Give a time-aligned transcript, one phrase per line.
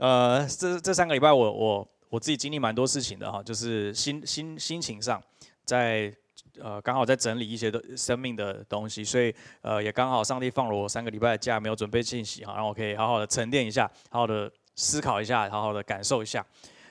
[0.00, 5.22] 呃，这这三个礼拜我我我自己经历蛮多事情的哈，就是心心心情上，
[5.66, 6.10] 在
[6.58, 16.44] 呃刚好在整理一些的生命的东西，所以呃也刚好上帝放了我三个礼拜的假，没有准备信息哈，让我可以好好的沉淀一下，好好的思考一下，好好的感受一下。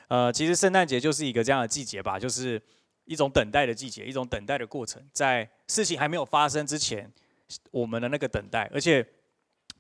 [0.08, 2.62] 呃，其实圣诞节就是一个这样的季节吧，就是
[3.06, 7.12] 一种等待的季节，一种等待的过程，在事情还没有发生之前，
[7.72, 9.04] 我们的那个等待，而且。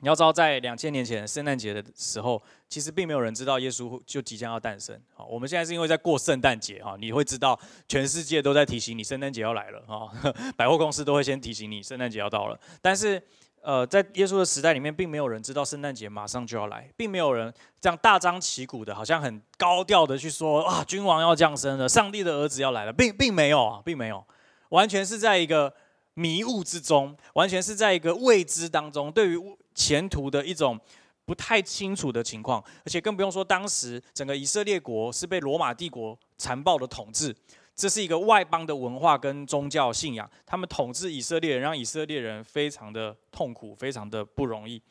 [0.02, 4.97] 你要知道，在两千年前圣诞节的时候，其实并没有人知道耶稣就即将要诞生。
[5.14, 10.09] 好，我们现在是因为在过圣诞节哈，你会知道全世界都在提醒你圣诞节要来了哈，
[10.56, 12.57] 百货公司都会先提醒你圣诞节要到了。
[12.82, 13.21] 但是，
[13.61, 24.25] 呃，在耶稣的时代里面，并没有人知道圣诞节马上就要来，并没有人这样大张旗鼓的，好像很高调的去说啊，君王要降生了，上帝的儿子要来了，并并没有啊，并没有，
[24.70, 25.73] 完全是在一个
[26.14, 29.37] 迷雾之中，完全是在一个未知当中，对于。
[29.73, 30.79] 前途的一种
[31.25, 37.36] 不太清楚的情况，而且更不用说当时整个以色列国是被罗马帝国残暴的统治，
[37.75, 44.81] 这是一个外邦的文化跟宗教信仰，他们统治以色列人，让以色列人非常的痛苦，非常的不容易。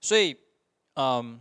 [0.00, 0.36] 所以，
[0.94, 1.40] 嗯。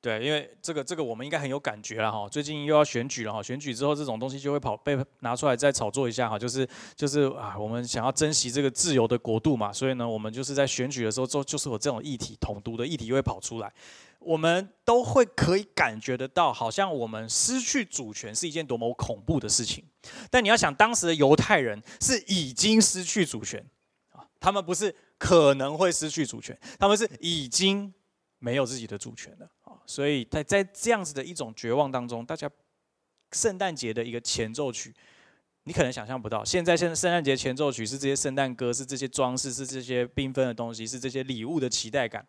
[0.00, 2.28] 对，因为这个这个我们应该很有感觉了哈。
[2.28, 6.38] 最近又要选举了哈，选举之后这种东西就会跑被拿出来再炒作一下哈。
[6.38, 13.72] 就是就是啊，我们想要珍惜这个自由的国度嘛，所以呢，我们就是在选举的时候就，就是有这种议题，统独的议题会跑出来，
[14.20, 19.84] 我们都会可以感觉得到，好像我们失去主权是一件多么恐怖的事情。
[20.30, 23.66] 但你要想，当时的犹太人是已经失去主权
[24.12, 27.92] 啊，他们不是可能会失去主权，他们是已经
[28.38, 29.50] 没有自己的主权了。
[29.86, 32.50] 所以在在这样子的一种绝望当中，大家
[33.32, 34.94] 圣诞节的一个前奏曲，
[35.64, 36.44] 你可能想象不到。
[36.44, 42.26] 现在现在圣诞节前奏曲是这些圣诞歌，是这些装饰，是这些缤纷的东西，是这些礼物的期待感。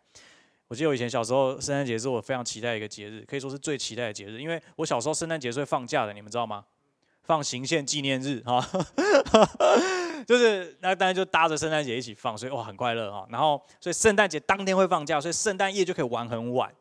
[0.68, 6.64] 我记得我以前小时候，圣诞节是我非常期待一个节日，可以说是最期待的节日，因为我小时候圣诞节是会放假的，你们知道吗？
[7.22, 8.60] 放行宪纪念日哈，
[10.26, 13.26] 就是那当然就搭着圣诞节一起放，所以哇很快乐哈。
[13.30, 16.72] 然后所以圣诞节当天会放假，所以圣诞夜就可以玩很晚。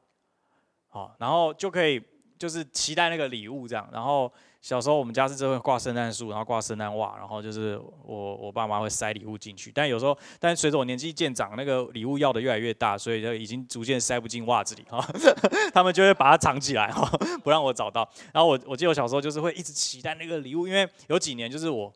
[0.89, 2.01] 好，然后就可以
[2.37, 3.87] 就是期待那个礼物这样。
[3.91, 9.71] 然后小时候我们家是真会挂圣诞树，然后挂圣诞袜，然后就是我我爸妈会塞礼物进去。
[9.71, 14.99] 但有时候，但随着我年纪渐长，那个礼物要的越来越大，所以就已经逐渐塞不进袜子里哈。
[15.73, 17.07] 他们就会把它藏起来哈，
[17.43, 18.09] 不让我找到。
[18.33, 21.93] 然后我我记得我小时候就是会一直期待那个礼物，因为有几年就是我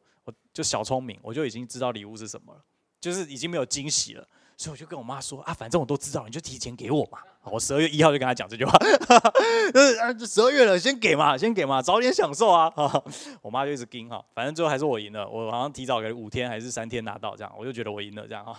[0.53, 2.61] 就小聪明，我就已经知道礼物是什么了，
[3.01, 4.27] 就是已经没有惊喜了。
[4.55, 7.17] 所以我就跟我妈说啊，反正我都知道，你就提前给我嘛。
[7.45, 8.77] 我十二月一号就跟他讲这句话，
[10.17, 12.71] 就，十二月了，先给嘛，先给嘛，早点享受啊。
[13.41, 18.57] 我妈就一直盯哈，反正最后还是我赢了，我好像提早给五天还是三天拿到这样，我就觉得我赢了这样哈。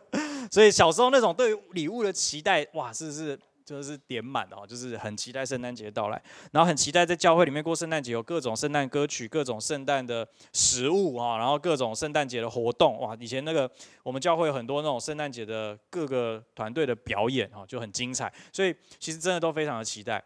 [0.52, 3.36] 所以小时候那种对礼物的期待，哇，是是。
[3.76, 6.20] 就是点满的哦，就是很期待圣诞节到来，
[6.52, 13.16] 然后很期待在教会里面过圣诞节，有各种圣诞歌曲、各种圣诞的食物啊，然后各种圣诞节的活动哇！
[13.20, 13.70] 以前那个
[14.02, 20.22] 我们教会有很多那种圣诞节的各个团队的表演啊，就很精彩，所以其实真的都非常的期待。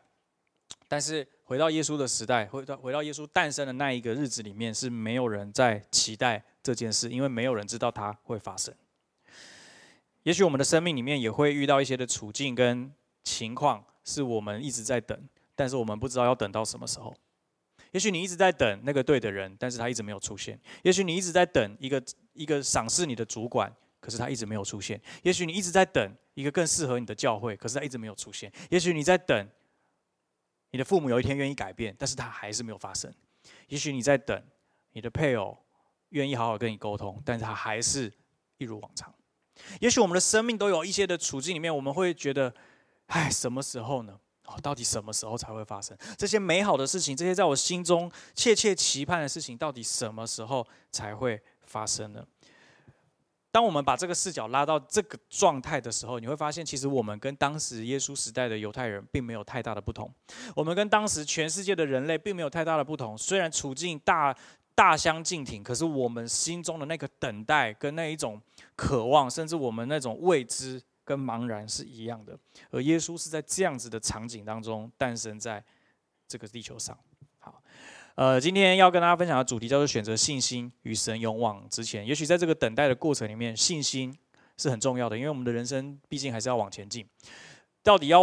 [0.88, 8.74] 但是回到耶稣的时代，回到回到耶稣诞生的那一个日子里面，是没有人在期待这件事，因为没有人知道它会发生。
[10.22, 12.92] 也许我们的生命里面也会遇到一些的处境跟。
[13.24, 17.12] 情况是我们一直在等，但是我们不知道要等到什么时候。
[17.90, 22.02] 也许你一直在等那个对的人，但是他一直没有出现；也许你一直在等一个
[22.32, 29.48] 一个赏识你的主管，可是他一直没有出现；也许你一直在等一个更适合你的教会，可是他一直没有出现；也许你在等
[30.72, 33.08] 你的父母有一天愿意改变，但是他还是没有发生；
[33.68, 34.42] 也许你在等
[34.90, 35.56] 你的配偶
[36.08, 38.12] 愿意好好跟你沟通，但是他还是
[38.58, 39.14] 一如往常。
[39.80, 42.52] 也许我们的生命都有一些的处境里面，我们会觉得。
[43.06, 44.18] 唉，什么时候呢？
[44.46, 47.16] 哦，到底什么时候才会发生这些美好的事情？
[47.16, 52.22] 这些在我心中切切期盼的事情，到底什么时候才会发生呢？
[53.50, 60.12] 当我们把这个视角拉到这个状态的时候，你会发现，其实我们跟当时耶稣时代的犹太人并没有太大的不同。
[60.54, 63.16] 我们跟当时全世界的人类并没有太大的不同。
[63.16, 64.36] 虽然处境大
[64.74, 68.38] 大相径庭，可是我们心中的那个等待跟那一种
[68.76, 70.82] 渴望，甚至我们那种未知。
[71.04, 72.38] 跟茫然是一样的，
[72.70, 75.62] 而耶稣是在这样子的场景当中诞生在
[76.26, 76.98] 这个地球上。
[77.38, 77.62] 好，
[78.14, 82.06] 呃，今天要跟大家分享的主题叫做选择信心与神勇往直前。
[82.06, 84.16] 也许在这个等待的过程里面，信心
[84.56, 87.06] 是很重要的，因为我们的人生毕竟还是要往前进。
[87.82, 88.22] 到底要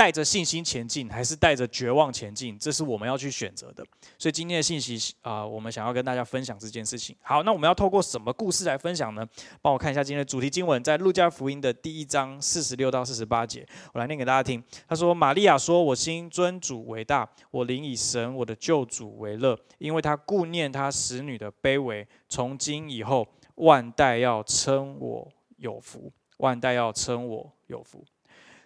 [0.00, 2.58] 带着信心前进，还是带着绝望前进？
[2.58, 3.84] 这是我们要去选择的。
[4.16, 7.14] 所以今天的信息啊，我们想要跟大家分享这件事情。
[7.20, 9.28] 好，那我们要透过什么故事来分享呢？
[9.60, 14.64] 帮我看一下今天的主题经文，在路加福音的第一章四十六到四十八节，我来念给大家听。
[14.88, 22.08] 他说：“玛利亚说，我心尊主为大，我灵以神我的救主为乐，因为他顾念他使女的卑微。
[22.26, 28.02] 从今以后，万代要称我有福，万代要称我有福。”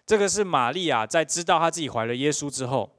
[0.05, 2.97] 这个是玛利亚在知道她自己怀了耶稣之后，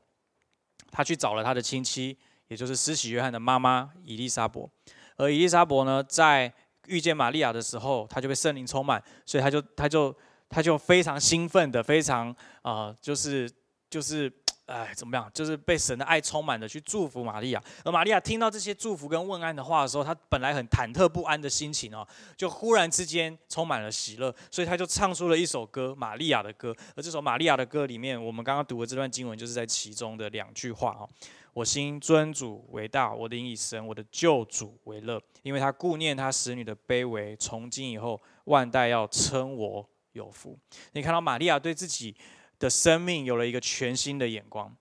[0.91, 2.19] 她去找了她的亲戚，
[2.49, 4.70] 也就是施洗约翰的妈妈伊丽莎伯。
[5.17, 6.53] 而伊丽莎伯呢，在
[6.87, 10.14] 遇见玛利亚的时候，她就被圣灵充满，所以她就她就
[10.49, 13.50] 她就非常兴奋的，非常啊，就是
[13.88, 14.32] 就是。
[14.67, 15.31] 哎，怎么样？
[15.33, 17.63] 就是被神的爱充满的去祝福玛利亚。
[17.85, 22.05] 而玛利亚听到这些祝福跟问安的话的时候，她本来很忐忑不安的心情哦，
[22.37, 26.75] 就忽然之间充满了喜乐，所以她就唱出了一首歌，玛利亚的歌。
[26.97, 31.09] 而这首玛利亚的歌里面，我们刚刚读的这段经文就是在其中的两句话哦：
[31.53, 40.59] 我心尊主为大，我灵以神我的救主为乐，因为他顾念他使女的卑微，从今以后万代要称我有福。
[40.91, 42.17] 你看到玛利亚对自己。
[42.58, 44.75] 的生命有了一个全新的眼光，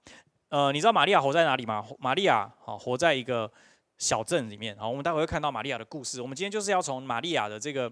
[0.49, 1.85] 呃，你知道玛利亚活在哪里吗？
[1.99, 3.51] 玛利亚啊，活在一个
[3.97, 4.75] 小镇里面。
[4.77, 6.21] 好，我们待会会看到玛利亚的故事。
[6.21, 7.91] 我们今天就是要从玛利亚的这个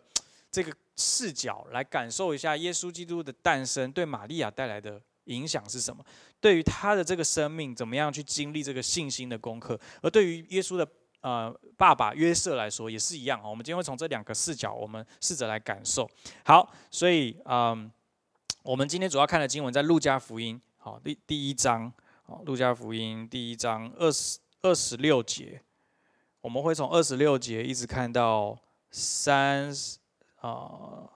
[0.50, 6.02] 这个视角来感受一下耶稣基督的诞生对玛利亚带来的影响是什么？
[6.40, 9.78] 对于他的这个生命，怎么样去经历这个信心的功课？
[10.02, 10.88] 而对于耶稣的
[11.20, 16.10] 呃爸爸约瑟来说，也是一样我们今天会从这两个视角，我们试着来感受。
[16.46, 17.92] 好，所以嗯。
[18.64, 21.92] 我们今天主要看的经文在路加福音，好第第一章，
[22.26, 25.62] 好路加福音第一章二十二十六节，
[26.40, 28.58] 我们会从二十六节一直看到
[28.90, 29.98] 三十
[30.40, 31.10] 啊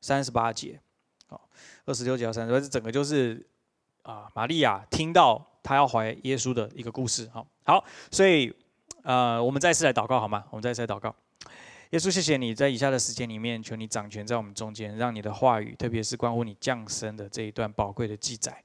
[0.00, 0.80] 三十八节，
[1.26, 1.48] 好
[1.86, 3.44] 二十六节到三十八，这整个就是
[4.02, 8.54] 啊玛利亚听到她要怀耶稣的一个故事，好好，所以
[9.02, 10.44] 呃我们再次来祷告好吗？
[10.50, 11.12] 我们再次来祷告。
[11.92, 18.64] 耶稣，谢谢你在以下的时间里面，求你掌权在我们中间，让你的话语，特别是关乎你降生的这一段宝贵的记载，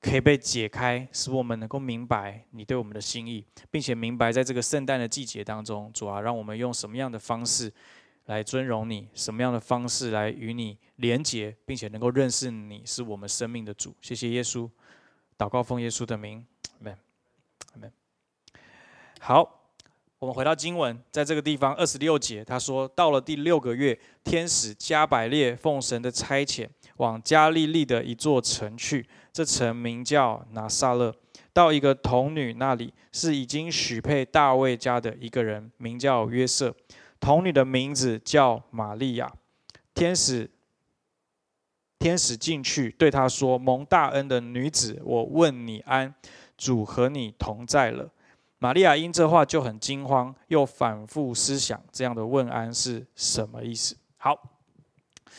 [0.00, 7.72] 可以被解开，使我们能够明白你对我们的心意，并且明白在这个圣诞的季节当中，主啊，让我们用什么样的方式
[8.24, 13.94] 来尊荣你，什么样的方式来与你连结，并且能够认识你是我们生命的主。
[14.00, 14.68] 谢谢耶稣，
[15.38, 16.44] 祷告奉耶稣的名，
[16.80, 16.98] 阿门，
[17.74, 17.92] 阿门。
[19.20, 19.57] 好。
[20.20, 29.06] 我们回到经文，在这个地方二十六节，他说：“到了第六个月，天使加百列奉神的差遣，往加利利的一座城去。
[29.32, 31.14] 这城名叫拿撒勒。
[31.52, 36.74] 到一个童女那里，是已经许配大卫家的一个人，名叫约瑟。
[37.20, 39.32] 童女的名字叫玛利亚。
[39.94, 40.50] 天使
[42.00, 46.12] 天使进去对他说：蒙大恩的女子，我问你安，
[46.56, 48.10] 主和你同在了。”
[48.58, 53.96] 玛利亚因这话就很惊慌，又反复思想这样的问安是什么意思。
[54.16, 54.36] 好，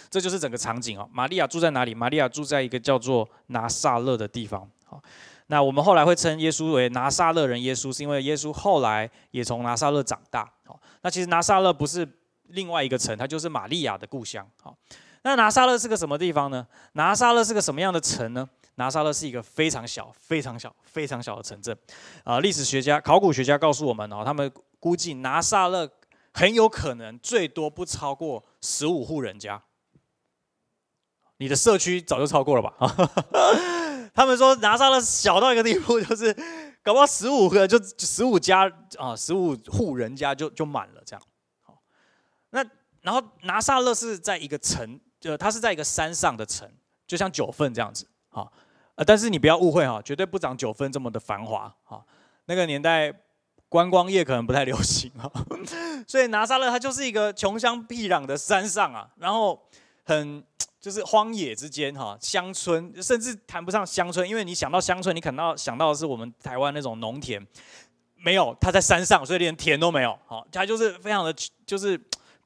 [0.09, 1.09] 这就是整个场景哦。
[1.11, 1.93] 玛利亚住在哪里？
[1.93, 4.69] 玛利亚住在一个叫做拿撒勒的地方。
[4.85, 5.01] 好，
[5.47, 10.49] 那我们后来会称耶稣为拿撒勒人耶稣，是因为耶稣后来也从拿撒勒长大。
[10.65, 12.07] 好，那其实拿撒勒不是
[12.47, 14.47] 另外一个城，它就是玛利亚的故乡。
[14.61, 14.73] 好，
[15.23, 16.65] 那拿撒勒是个什么地方呢？
[16.93, 18.47] 拿撒勒是个什么样的城呢？
[18.79, 21.77] 拿撒勒是一个非常小、非常小、非常小的城镇，
[22.23, 24.49] 啊，历史学家、考古学家告诉我们哦，他们
[24.79, 25.91] 估计拿撒勒
[26.33, 29.61] 很有可能最多不超过十五户人家。
[31.39, 32.73] 你的社区早就超过了吧？
[34.15, 36.33] 他们说拿撒勒小到一个地步，就是
[36.81, 41.21] 搞不好十五个就十五家啊，十五户人家就就满了这样。
[41.63, 41.77] 好，
[42.51, 42.65] 那
[43.01, 46.71] 然后拿撒勒是在一个城，就它是在一个山上的城，
[47.05, 48.49] 就像九份这样子，好。
[49.05, 52.03] 但是你不要误会哈，绝对不长九分这么的繁华哈。
[52.45, 53.13] 那个年代
[53.67, 55.31] 观光业可能不太流行哈，
[56.07, 59.61] 所以拿撒勒它就是一个穷乡僻壤的山上啊，然后
[60.03, 60.43] 很
[60.79, 67.45] 就是荒野之间哈，乡村甚至谈不上乡村，因为你想到乡村，你可能要想到的是我们台湾那种农田，
[68.15, 71.33] 没有，它在山上，所以连田都没有，好，它就是非常的
[71.65, 71.99] 就是。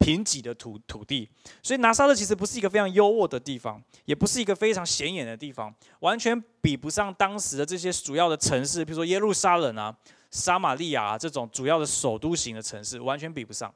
[0.04, 1.30] 贫瘠的土土地，
[1.62, 9.96] 所以拿撒勒其实不是一个非常优渥的地方，也不是一个非常显眼的地方，完全比不上当时的这些主要的城市，比如说耶路撒冷啊、
[10.30, 13.74] 撒玛利亚这种主要的首都型的城市，完全比不上。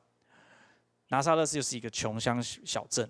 [1.07, 3.09] 拿撒勒就是一个穷乡小镇，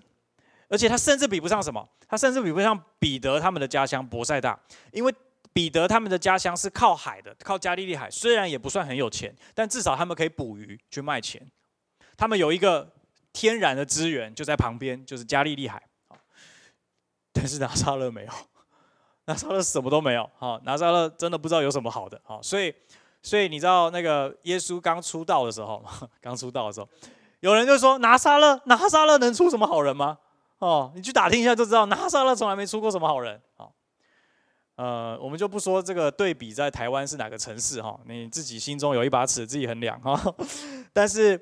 [0.68, 1.84] 而且它甚至比不上什么？
[2.06, 4.56] 它甚至比不上彼得他们的家乡博塞大，
[4.92, 5.12] 因为
[5.52, 11.44] 彼得他们的家乡是靠海的，靠加利利海，虽然也不算很有钱，但至少他们可以捕鱼去卖钱，
[12.16, 12.92] 他们有一个。
[13.38, 15.80] 天然的资源就在旁边，就是加利利海。
[17.32, 18.32] 但是拿撒勒没有，
[19.26, 22.74] 拿撒勒什么都没有，好，拿撒勒真的不知道有什么好的，好，所以，
[23.22, 25.80] 所以你知道那个耶稣刚出道的时候，
[26.20, 26.88] 刚出道的时候，
[27.38, 30.18] 有人就说拿撒勒，拿撒勒能出什么好人吗？
[30.58, 33.72] 哦，你去打听一下就知道，拿撒勒从来没出过什么好人，好，
[34.74, 40.20] 呃，我们就不说这个对比在台湾是哪个城市哈，你自己心中有一把尺，自己衡量哈，
[40.92, 41.40] 但是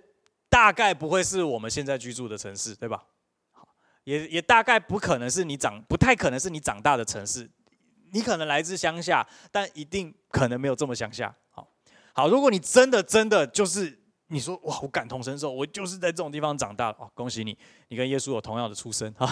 [0.49, 3.03] 大概不会是我们现在居住的城市，对吧？
[4.05, 7.51] 也也大概不可能是你长，不太可能是你长大的城市。
[8.13, 11.35] 你可能来自乡下，但一定可能没有这么乡下。
[11.51, 11.69] 好，
[12.13, 13.99] 好，如果你真的真的就是
[14.29, 19.29] 你说哇，我感同身受，我就是在这种地方长大的哦，恭喜你，你跟耶稣有同样的出身哈，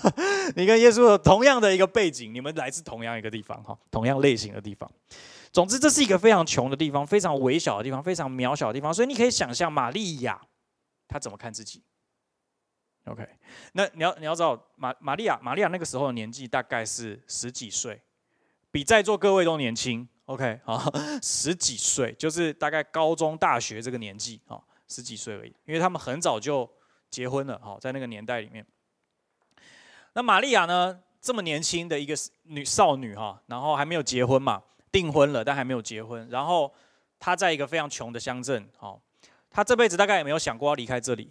[0.54, 4.88] 你跟耶稣有同样的一个背景，你们来自同样一个地方哈，同样类型的地方。
[5.50, 8.92] 总之，这是一个非常穷的地方，非常微小的地方，非常渺小的地方。
[8.92, 10.40] 所以你可以想象玛利亚
[11.10, 11.82] 他怎么看自己。
[13.06, 13.26] OK，
[13.72, 18.00] 那你要你要知道玛玛利亚玛利亚那个时候的年纪大概是十几岁。
[18.70, 20.80] 比在座各位都年轻，OK，好，
[21.20, 26.70] 十几岁就是大概高中、大学这个年纪，啊，十几岁而已，因为他们很早就
[27.10, 28.64] 结婚了，好，在那个年代里面。
[30.12, 32.14] 那玛利亚呢，这么年轻的一个
[32.44, 34.62] 女少女，哈，然后还没有结婚嘛，
[34.92, 36.72] 订婚了，但还没有结婚，然后
[37.18, 38.96] 她在一个非常穷的乡镇，哈，
[39.50, 41.30] 他这辈子大概也没有想过要离开这里，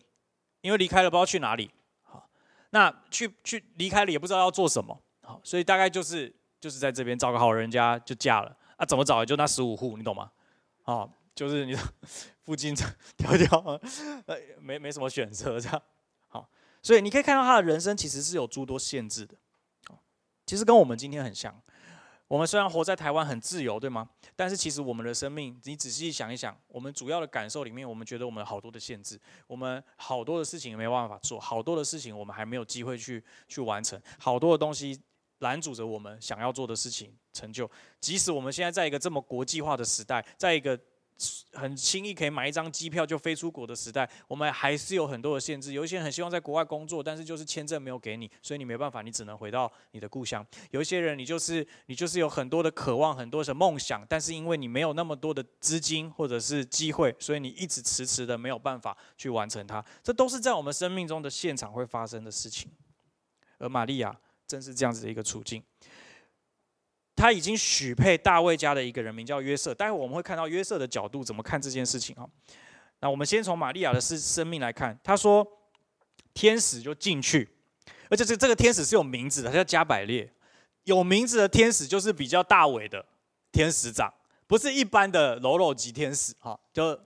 [0.61, 1.71] 因为离开了不知道去哪里，
[2.03, 2.29] 好，
[2.69, 6.35] 那去去离开了也不知道要做什么，好，所以大概就是。
[6.61, 8.85] 就是在这边找个好人家就嫁了啊？
[8.85, 9.21] 怎么找？
[9.21, 10.29] 也就那十五户，你懂吗？
[10.83, 11.73] 哦，就是你
[12.43, 13.79] 附近挑挑，
[14.25, 15.81] 呃，没没什么选择这样。
[16.27, 16.49] 好，
[16.83, 19.37] 所以你可以看到他的人生其实是有诸多限制的。
[20.45, 21.57] 其实跟我们今天很像。
[22.29, 24.07] 我们虽然活在台湾很自由，对吗？
[24.35, 35.01] 但是其实我们的生命，你仔细想一想，我们主要的感受里面，我们觉得我们好多的限制，我们好多的事情没办法做，好多的事情我们还没有机会去去完成，好多的东西。
[35.39, 37.71] 拦阻着我们想要做的事情成就。
[38.01, 40.77] 即使我们现在在一个这么国际化的时代，在一个
[41.53, 45.73] 很轻易可以买一张机票就飞出国的时代，我们还是有很多的限制。
[45.73, 50.45] 有一些人很希望在国外工作，但是就是签证没有给你，所以你没办法，你只能回到你的故乡。
[50.71, 59.83] 有一些人，你就是 你就是有很多的渴望，很多的梦想，但是因为你没有那么多的资金或者是机会，所以你一直迟迟的没有办法去完成它。
[60.03, 62.71] 这都是在我们生命中的现场会发生的事情。
[63.57, 64.17] 而玛利亚。
[64.49, 65.63] 正是这样子的一个处境，
[67.19, 69.75] 他已经许配大卫家的一个人名叫约瑟。
[69.75, 72.23] 待会我们会看到约瑟的角度怎么看这件事情啊？
[73.01, 75.45] 那我们先从玛利亚的生生命来看，他说
[76.33, 77.49] 天使就进去，
[78.09, 80.31] 而且这这个天使是有名字的，他叫加百列。
[80.85, 83.05] 有名字的天使就是比较大伟的
[83.51, 84.09] 天使长，
[84.47, 86.97] 不是一般的柔柔级天使哈，就。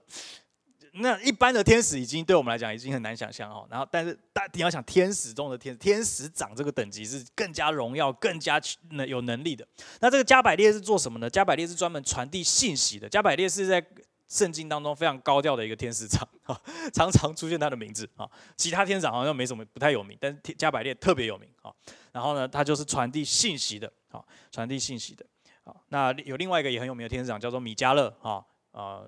[0.96, 8.60] 那一般的天使已经对我们来讲已经很难想象哦，然后但是大你要想天使中的天使天使长这个等级是更加荣耀、更加
[8.90, 9.66] 能有能力的。
[10.00, 11.28] 那这个加百列是做什么呢？
[11.28, 13.08] 加百列是专门传递信息的。
[13.08, 13.84] 加百列是在
[14.28, 16.56] 圣经当中非常高调的一个天使长啊，
[16.94, 18.30] 常常出现他的名字啊。
[18.56, 21.72] 其他天使长好像没什么不太有名，但是加百列特别有名啊。
[22.12, 24.22] 然后呢，他就是传递信息的啊，
[24.52, 25.26] 传递信息的
[25.64, 25.74] 啊。
[25.88, 29.02] 那有另外一个也很有名的天使长叫做米迦勒啊啊。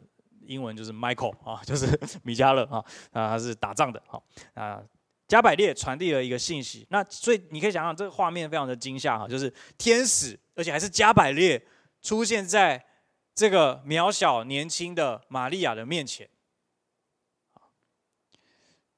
[0.47, 1.87] 英文就是 Michael 啊， 就是
[2.23, 2.79] 米迦勒啊，
[3.12, 4.23] 啊他是打仗的，好
[4.55, 4.83] 啊，
[5.29, 11.61] 加百列传递了一个信息，那所以你可以想想这个画面非常的惊吓哈，就是天使，而且还是加百列
[12.00, 12.85] 出现在
[13.35, 16.29] 这个渺小年轻的玛利亚的面前，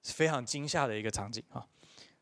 [0.03, 1.67] 是非常惊吓的一个场景啊。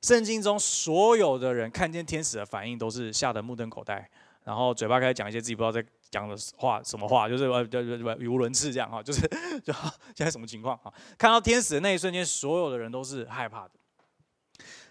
[0.03, 4.09] 圣经中所有的人看见天使的反应都是吓得目瞪口呆，
[4.47, 5.85] 然后嘴巴开始讲一些自己不知道在。
[6.09, 7.29] 讲的话什么话？
[7.29, 9.21] 就是呃， 就就语无伦次这样哈，就是
[9.61, 9.73] 就
[10.15, 10.91] 现在什么情况哈？
[11.19, 13.73] 看到天使的那一瞬间，所有的人都是害怕的。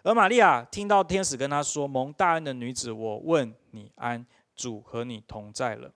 [0.04, 4.26] 而玛利亚听到天使跟她说：“蒙大恩的女子，我问你安，
[4.58, 5.90] 主和你同在了。”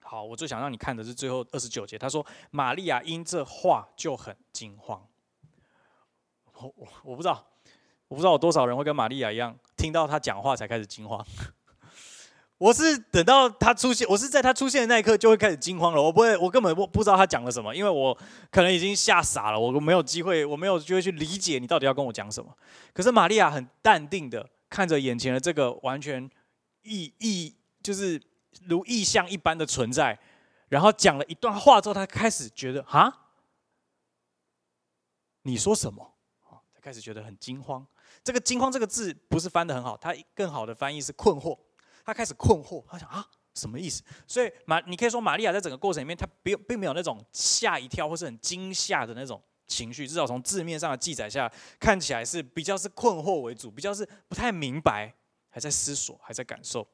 [0.00, 5.06] 好，我最想让你看的是最后二十九节，他说：“玛利亚因这话就很惊慌。”
[6.56, 7.46] 我我我不知道，
[8.08, 11.22] 我不知道有多少人会跟玛利亚一样，听到他讲话才开始惊慌。
[12.60, 16.02] 我是等到他出现，我是在他出现的那一刻就会开始惊慌了。
[16.02, 18.14] 我不会，我根本不不知道他讲了什么，因为我
[18.50, 19.58] 可能已经吓傻了。
[19.58, 22.54] 我没有机会，我没有机会去理解你到底要跟我讲什么。
[22.92, 26.30] 可是玛利亚很淡定的看着眼前的这个完全
[26.82, 28.20] 意意，就是
[28.66, 30.18] 如意象一般的存在，
[30.68, 33.10] 然后讲了一段话之后，他开始觉得啊，
[35.44, 36.12] 你说什么？
[36.74, 37.86] 他开始觉得很惊慌。
[38.22, 41.58] 这个惊慌这个字不是翻的很好，它更好的翻译是困惑。
[42.10, 43.24] 他开始困惑，他想啊，
[43.54, 44.02] 什么意思？
[44.26, 51.48] 所以玛，你可以说玛利亚在整个过程里面，他并并没有那种吓一跳或是很惊吓的那种情绪，至少从字面上的记载下，
[51.78, 55.14] 看起来是比较是困惑为主，比较是不太明白，
[55.48, 56.84] 还在思索，还在感受。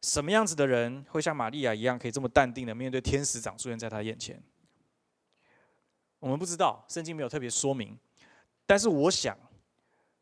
[0.00, 4.42] 什么样子的人会像玛利亚一样，可以这么淡定的面对天使长出现在他眼前？
[6.18, 7.96] 我们不知道，圣经没有特别说明。
[8.66, 9.38] 但是我想，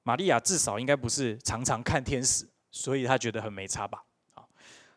[0.02, 4.04] 玛利亚至少应该不是常常看天使，所以他觉得很没差吧？
[4.34, 4.44] 啊，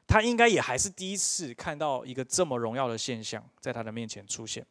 [0.08, 4.66] 他应该也还是第一次看到一个这么荣耀的现象在他的面前出现。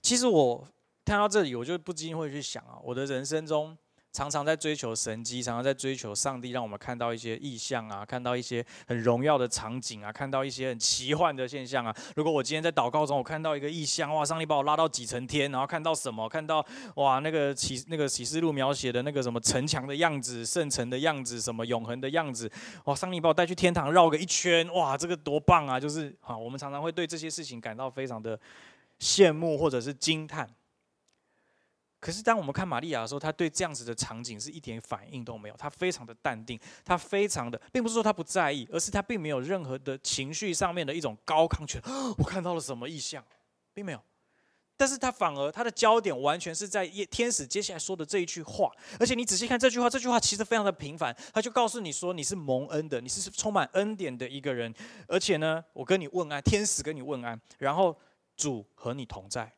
[0.00, 0.68] 其实我
[1.04, 3.76] 看到这里，我就不禁会去想啊，我的人生中。
[4.16, 11.94] 常常在追求神迹，常常在追求上帝，让我们看到一些异象啊，看到一些很荣耀的场景啊，看到一些很奇幻的现象啊。
[12.14, 16.26] 如果我今天在祷告中，我看到一个异象，哇，上帝把我拉到几层天，然后看到什么？
[16.30, 22.50] 看到哇，那个启那个启示录描写的那个什么城墙的样子、圣城的样子、什么永恒的样子，
[22.86, 25.78] 哇，上帝把我带去天堂绕个一圈，哇，这个多棒啊！
[25.78, 28.40] 就是好，我们常常会对这些事情感到非常的
[28.98, 30.48] 羡慕或者是惊叹。
[32.06, 41.82] 可是，当我们看玛利亚的时候，她对这样子的场景是一点反应都没有，她非常的淡定，她非常的，并不是说她不在意，而是她并没有任何的情绪上面的一种高亢，权
[42.16, 43.24] 我看到了什么异象，
[43.74, 44.00] 并没有。
[44.76, 48.70] 但是她反而她的焦点完全是在天使接下来说的这一句话，
[49.00, 54.72] 而且你仔细看这句话，这句话其实非常的平凡，他就告诉你说你是蒙恩的，你是充满恩典的一个人，
[55.08, 57.98] 而且呢，我跟你问安，天使跟你问安，然后
[58.36, 59.52] 主和你同在。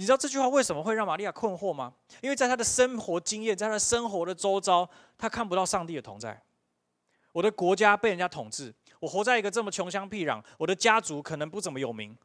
[0.00, 1.92] 你知道这句话为什么会让玛利亚困惑吗？
[2.22, 4.88] 因为在她的生活经验，在她生活的周遭，
[5.18, 6.42] 她看不到上帝的同在。
[7.32, 12.16] 我的国家被人家统治，我活在一个这么穷乡僻壤，我的家族可能不怎么有名，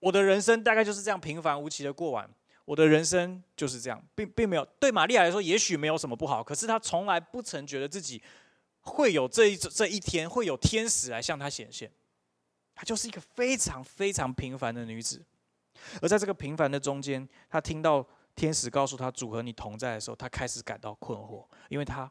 [0.00, 2.28] 我的人生大概就是这样平凡无奇的过完。
[2.66, 8.22] 我的人生就是这样，并并没有对玛利亚来说，也许没有什么不好，可是她从来不曾觉得自己
[8.80, 11.90] 会有这一这一天会有天使来向她显现。
[12.74, 15.24] 她就是一个非常非常平凡的女子。
[16.00, 22.10] 而在这个平凡的中间，他听到天使告诉他主和你同在的时候，他开始感到困惑，因为他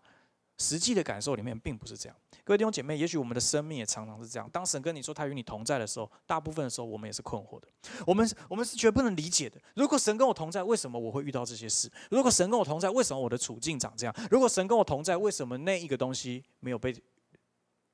[0.57, 2.17] 实际的感受里面并不是这样。
[2.43, 4.49] 各位弟兄姐妹，也许我们的生命也常常是这样。
[4.51, 7.67] 当神跟你说他与你同在的时候，大部分的时候我们也是困惑的。
[8.05, 9.59] 我们我们是绝不能理解的。
[9.75, 11.91] 如果神跟我同在，为什么我会遇到这些事？
[12.09, 14.15] 如果神跟我同在，为什么我的处境长这样？
[14.29, 16.95] 如果神跟我同在，为什么那一个东西没有被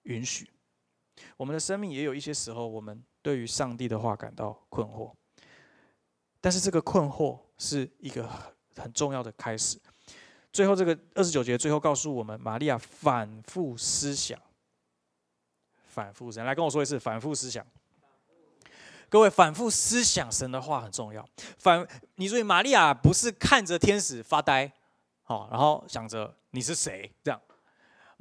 [0.03, 0.49] 允许？
[1.37, 5.13] 我们的生命也有一些时候，我们对于上帝的话感到困惑。
[6.41, 8.27] 但是这个困惑是一个
[8.75, 9.79] 很重要的开始。
[10.51, 14.37] 最后这个二十九节最后告诉我们，玛利亚反复思想，
[15.85, 17.65] 反复神来跟我说一次，反复思想。
[19.07, 21.25] 各位反复思想神的话很重要。
[21.57, 24.71] 反你注意，玛利亚不是看着天使发呆，
[25.23, 27.39] 好，然后想着你是谁这样。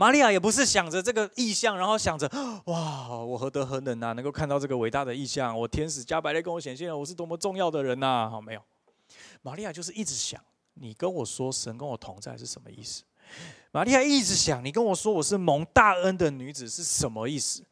[0.00, 2.26] 玛利亚也不是想着这个意象，然后想着
[2.64, 5.54] 哇，我何德何能啊，能够看到这个伟大的意象？
[5.54, 8.26] 我天使加百列跟我显现了，我是多么重要的人呐！
[8.30, 8.62] 好，没有。
[9.42, 10.40] 玛利亚就是一直想，
[10.72, 13.02] 你跟我说神跟我同在是什么意思？
[13.72, 17.62] 玛利亚一直想，你跟我说我是蒙大恩的女子是什么意思？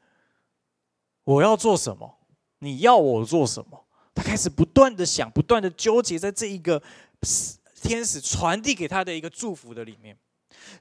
[1.24, 2.18] 我要做什么？
[2.58, 3.86] 你要我做什么？
[4.14, 6.82] 她开始不断的想，不断的纠结在这一个
[7.80, 10.14] 天使传递给她的一个祝福的里面。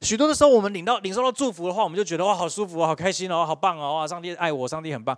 [0.02, 5.17] 许多的时候，我们领到领受到祝福的话，我们就觉得哇，好舒服，好开心哦，好棒哦，哇，上帝爱我，上帝很棒。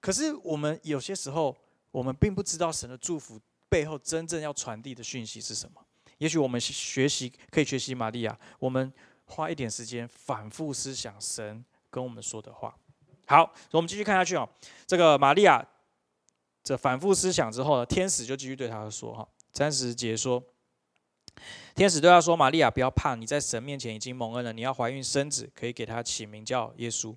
[0.00, 1.56] 可是我们有些时候，
[1.90, 5.80] 我们并不知道神的祝福背后真正要传递的讯息是什么。
[6.18, 8.92] 也许我们学习可以学习玛利亚，我们
[9.24, 12.74] 花一点时间反复思想神跟我们说的话。
[13.26, 14.48] 好，我们继续看下去哦。
[14.86, 15.64] 这个玛利亚
[16.62, 20.42] 这反复思想之后呢，天使就继续对他说哈，三十节说。
[21.78, 24.52] 天使对他说：“玛利亚，不要怕，你在神面前已经蒙恩了。
[24.52, 27.14] 你要怀孕生子，可以给他起名叫耶稣。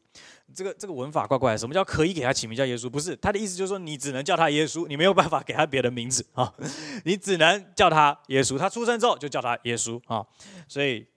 [0.53, 1.57] 这个这个文法怪怪的。
[1.57, 2.87] 什么叫可以给他起名叫耶稣？
[2.87, 6.53] 不是他的意思，就是说你只能叫他耶稣，你没有办法给他别的名字啊，
[7.05, 8.55] 你只能叫他耶稣。
[8.55, 10.23] 他出生之后就叫他耶稣啊，
[10.67, 11.07] 所以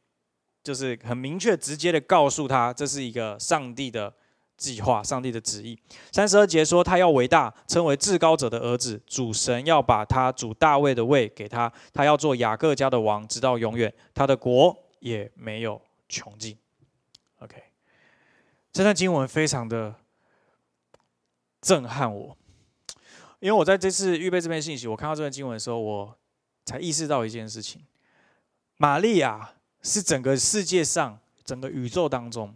[0.63, 4.15] 就是很明确、直接的告诉他，这是一个上帝的。”
[4.57, 5.79] 计划上帝的旨意。
[6.13, 9.01] 三十二节说，他要伟大，称为至高者的儿子。
[9.07, 13.93] 主神要把他主大卫的位给他，他要做雅各家的王，直到永远。
[14.15, 16.57] 他的国也没有穷尽。
[17.41, 17.63] OK，
[18.73, 19.95] 这段经文非常的
[21.61, 22.37] 震撼我，
[23.41, 26.17] 因为我在这次预备这篇信息，我看到这段经文的时候，我
[26.65, 27.83] 才意识到一件事情：
[28.77, 32.55] 玛利亚是整个世界上、整个宇宙当中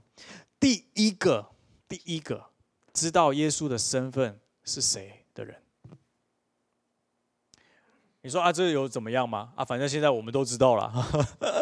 [0.61, 1.51] 第一个。
[1.89, 2.45] 第一个
[2.93, 5.57] 知道耶稣的身份是谁的人，
[8.21, 9.53] 你说啊，这有怎么样吗？
[9.57, 10.93] 啊，反正现在我们都知道了。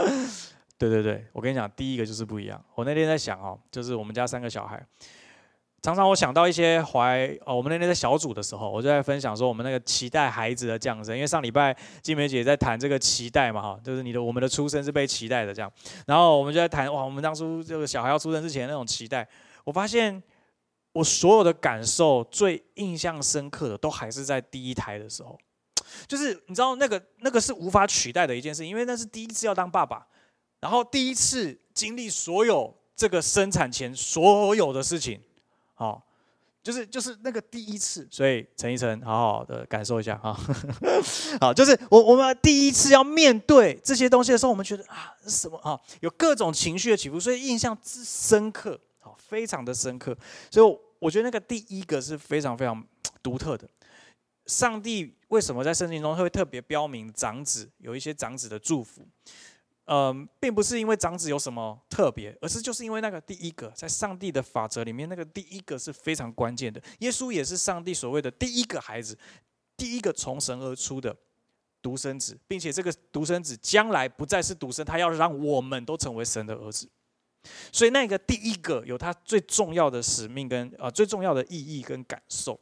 [0.79, 2.63] 对对对，我跟你讲，第一个就是不一样。
[2.75, 4.85] 我那天在想哦，就是我们家三个小孩，
[5.81, 15.73] 常常我想到一些怀哦，我们那天在小组的时候，我就在分享说，我们那个期待孩子的降生，因为上礼拜金梅姐在谈这个期待嘛，哈，就是你的我们的出生是被期待的这样。
[16.07, 19.27] 然后我们就在谈哇，我们当初这个小孩要出生之前那种期待。
[19.67, 20.23] 我发现
[20.93, 25.37] 我所有的感受最印象深刻的，都还是在第一胎的时候。
[26.07, 30.07] 就是你知道那个那个是无法取代的一件事，因为那是第一次要当爸爸，
[30.61, 35.21] 然后第一次经历所有这个生产前所有的事情，
[35.75, 36.07] 好，
[36.63, 40.39] 就是就是那个第一次，所以陈奕晨好好的感受一下哈，
[41.41, 45.57] 好，就是我我们第一次要面对这些东西的时候，我们觉得啊什么？
[45.59, 48.79] 啊，有各种情绪的起伏，所以印象之深刻，
[49.29, 50.17] 非常的深刻，
[50.51, 52.87] 所以我觉得那个第一个是非常非常
[53.23, 53.69] 独特的。
[54.47, 59.07] 上帝为什么在圣经中会特别标明长子有一些长子的祝福？
[59.87, 66.83] 嗯，并不是因为长子有什么特别，而是就是因为那个第一个，在上帝的法则里面，那个第一个是非常关键的。
[66.99, 69.17] 耶稣也是上帝所谓的第一个孩子，
[69.77, 71.17] 第一个从神而出的
[71.81, 76.89] 独生子，并且这个独生子将来不再是独生，他要让我们都成为神的儿子。
[77.73, 82.59] 所以那个第一个有他最重要的使命跟呃最重要的意义跟感受。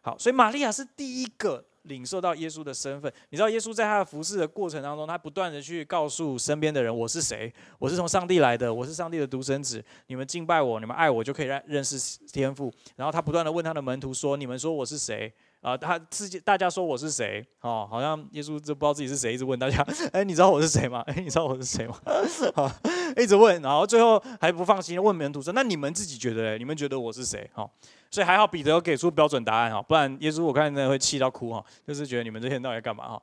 [0.00, 3.10] 好，所以玛利亚是第一个领受到耶稣的身份。
[3.30, 7.50] 你知道，耶稣在他的服侍的过程当中，他不断的去告诉身边的人：“我是谁？
[7.78, 9.82] 我是从上帝来的，我是上帝的独生子。
[10.08, 15.32] 你们敬拜我，你们爱我，就可以认认识天父。”然后他不断的问他的门徒说：“你们说我是谁？”
[15.64, 17.42] 啊，他自己大家说我是谁？
[17.62, 21.02] 哦，好像耶稣就不知道自己是谁，一直问大家：“哎，你知道我是谁吗？
[21.08, 21.98] 哎，你知道我是谁吗？”
[22.54, 22.70] 好，
[23.16, 26.58] 一直问，然后最后还不放心，问门徒说：“那你们自己觉得？
[26.58, 27.66] 你们觉得我是谁？”哈。
[28.10, 33.22] 所以还好彼得要给出标准答案哈，不然耶稣我看真的会气到哭哈，就是觉得你们这些人到底干嘛哈？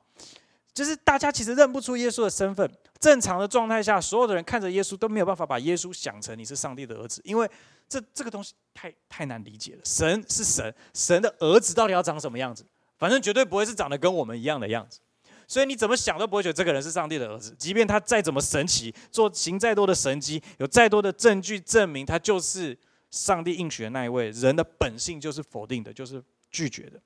[0.74, 2.70] 就是大家其实认不出耶稣的身份。
[2.98, 7.50] 正常的状态下，所有的人看着耶稣都没有办法把耶稣想成你是上帝的儿子，因为
[7.88, 9.80] 这这个东西太太难理解了。
[9.84, 12.64] 神是神，神的儿子到底要长什么样子？
[12.98, 15.00] 反正绝对不会是长得跟我们一样的样子。
[15.48, 22.78] 所以你怎么想都不会觉得这个人是上帝的儿子，即便他再怎么神奇，做行再多的神迹，有再多的证据证明他就是。
[23.12, 26.98] 上帝应许的那一位，人的本性就是否定的，就是拒绝的。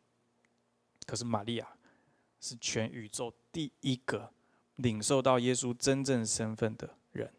[1.04, 1.66] 可是玛利亚
[2.46, 4.30] 是全宇宙第一个
[4.76, 7.32] 领受到耶稣真正身份的人，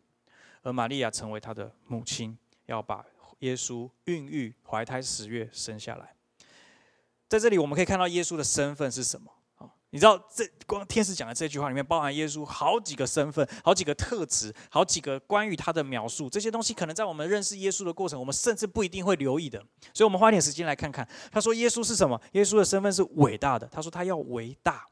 [0.63, 3.05] 而玛利亚成为他的母亲，要把
[3.39, 6.13] 耶稣孕育、怀胎十月生下来。
[7.29, 9.31] 在这里，我们可以看到耶稣的身份是什么。
[9.91, 16.29] 你知道，这光天使讲的这句话里面包含耶稣好几个身份、好几个特质、好几个关于他的描述。
[16.29, 19.57] 这些东西可能在我们认识耶稣的过程，我们甚至不一定会留意的。
[19.93, 21.07] 所以，我们花点时间来看看。
[21.31, 22.21] 他说，耶稣是什么？
[22.33, 23.65] 耶稣的身份是伟大的。
[23.67, 24.85] 他说，他要伟大。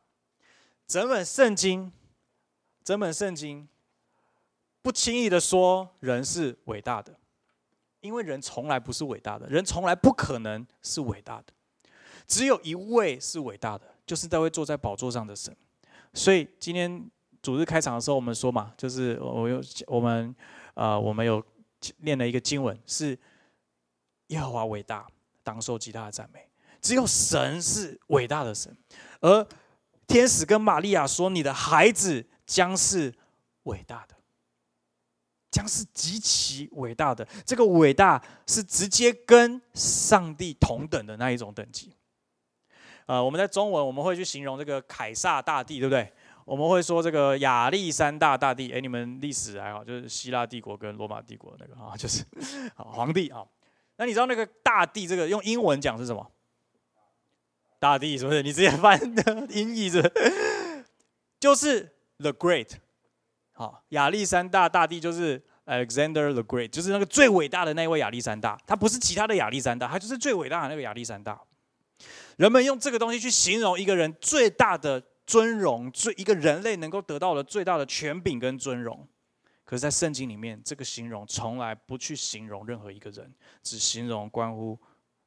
[0.88, 1.92] 整本圣经，
[2.84, 3.68] 整本圣经
[4.82, 7.18] 不轻易的说人是伟大的，
[8.02, 11.54] 因为人从来不是伟大的，人从来不可能是伟大的。
[12.28, 13.92] 只有一位是伟大的。
[14.06, 15.52] 就是在位坐在宝座上的神，
[16.14, 17.10] 所以今天
[17.42, 20.36] 主日开场的时候，我们说嘛，就是我有我们
[20.76, 21.44] 呃，我们有
[22.02, 23.18] 念了一个经文，是
[24.28, 25.08] 耶和华伟大，
[25.42, 26.48] 当受极大的赞美。
[26.80, 28.78] 只有神是伟大的神，
[29.22, 29.48] 而
[30.08, 33.14] 天使跟玛利亚说：“你的孩子将是
[33.64, 34.16] 伟大的，
[35.52, 37.28] 将是极其伟大的。
[37.46, 41.96] 这个伟大是直接跟上帝同等的那一种等级。”
[43.08, 46.12] 呃，我们在中文我们会去形容这个凯撒大帝，对不对？
[46.44, 48.72] 我们会说这个亚历山大大帝。
[48.72, 52.24] 哎，你们历史还好，就是希腊帝国跟罗马帝国那个啊，就是
[52.76, 53.46] 皇帝啊。
[53.98, 56.32] 那你知道那个大帝这个用英文讲是什么？
[57.80, 58.42] 大帝是不是？
[58.42, 60.02] 你直接翻的音译是？
[61.40, 62.72] 就是 The Great。
[63.52, 68.60] 好，亚历山大大帝就是 Alexander the Great，就是那个最伟大的那位亚历山大。
[68.66, 71.40] 他不是其他的亚历山大，他就是最伟大的那个亚历山大。
[72.38, 79.08] 人们用这个东西去形容一个人最大的尊荣，最一个人类能够得到的最大的权柄跟尊荣。
[79.64, 83.34] 可是，在圣经里面，这个形容从来不去形容任何一个人，
[83.64, 84.78] 只形容关乎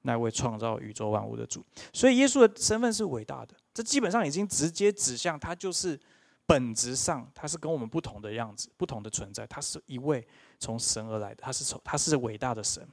[0.08, 1.62] 那位创造宇宙万物的主。
[1.92, 3.54] 所以，耶稣的身份是伟大的。
[3.74, 6.00] 这基本上已经直接指向他就是
[6.46, 9.46] 本质上他是跟我们不同的样子、不同的存在。
[9.46, 10.26] 他是一位
[10.58, 12.88] 从神而来的，他是从他是伟大的神。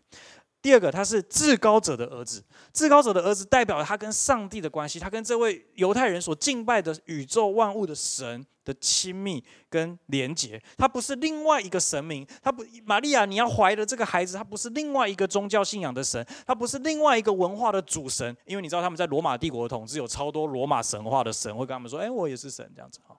[0.65, 2.43] 第二个，他是至高者的儿子。
[2.73, 10.59] 至高者的儿子代表他跟上帝的关系，他跟这位犹太人所敬拜的宇宙万物的神的亲密跟连结。
[10.75, 18.35] 他不是另外一个神明，他不，玛利亚，你要怀的这个孩子，他不是另外一个宗教信仰的神，他不是另外一个文化的主神。
[18.45, 23.15] 因为你知道他们在罗马帝国的统治有超多罗马神话的神会跟他们说：“哎，我也是神。”这样子哈。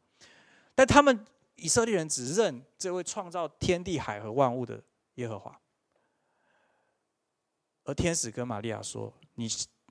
[0.75, 4.83] 但他们以色列人只认这位创造天地海和万物的
[5.15, 5.57] 耶和华。
[7.87, 9.49] 而天使跟玛利亚说：“你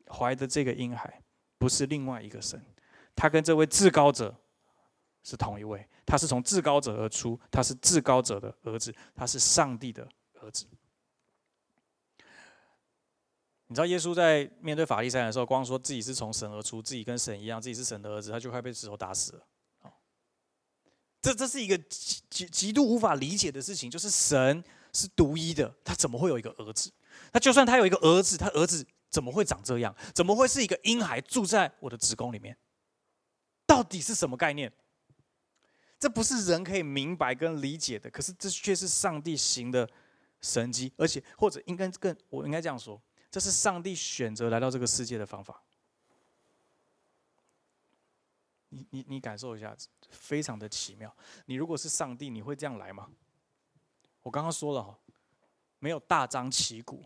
[0.08, 1.21] 怀的这个婴孩
[1.58, 2.63] 不是另外一个神，
[3.15, 4.36] 他跟这位至高者
[5.23, 10.08] 是同一位，他是从至高者而出，他是至高者的儿子，他是上帝的
[10.41, 10.67] 儿子。”
[13.67, 19.47] 你知道耶稣在面对法利赛人的时候，光说自己是从神而出，自己跟神一样，自己是神的儿子，他就快被石头打死了。
[21.19, 26.91] 这这是一个极极极度无法理解的事情，就是神是独一的，他怎么会有一个儿子？
[27.32, 29.95] 那就算他有一个儿子，他儿子怎么会长这样？
[30.13, 32.58] 怎么会是一个婴孩住在我的子宫里面？
[33.65, 34.71] 到底是什么概念？
[35.99, 38.10] 这不是人可以明白跟理解的。
[38.10, 39.89] 可是这却是上帝行的
[40.41, 43.01] 神迹，而且或者应该更，我应该这样说，
[43.32, 45.62] 这是上帝选择来到这个世界的方法。
[48.69, 49.75] 你你你感受一下，
[50.10, 51.15] 非常的奇妙。
[51.45, 53.10] 你如果是上帝，你会这样来吗？
[54.21, 54.99] 我刚刚说了哈，
[55.86, 57.06] 没有大张旗鼓，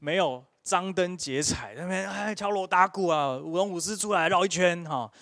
[0.00, 5.12] 没有张灯结彩，那边哎敲锣打鼓啊，舞龙舞狮出来绕一圈哈，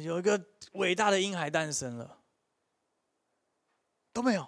[0.00, 2.18] 有一个伟大的婴孩诞生了，
[4.12, 4.44] 都没有。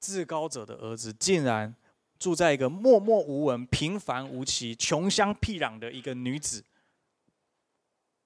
[0.00, 1.76] 至高者的儿子竟然
[2.18, 6.64] 住在一个默默无闻、平凡无奇、穷乡僻壤的一个女子。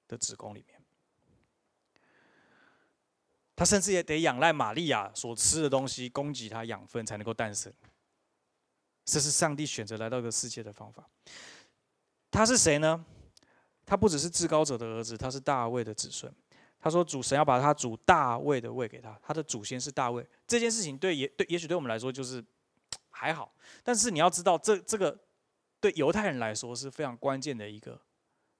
[0.07, 0.76] 的子宫里面，
[3.57, 7.73] 他甚至也得仰赖玛利亚所吃的东西供给他养分，才能够诞生。
[9.07, 11.09] 这是上帝选择来到这个世界的方法。
[12.31, 13.05] 他是谁呢？
[13.87, 16.31] 他不只是至高者的儿子，他是大卫的子孙。
[16.79, 22.45] 他说：“主神要把他主大卫的位给他，他的祖先是大卫。”这件事情对也对，也许对我们来说就是
[23.11, 25.19] 还好，但是你要知道，这这个
[25.81, 27.99] 对犹太人来说是非常关键的一个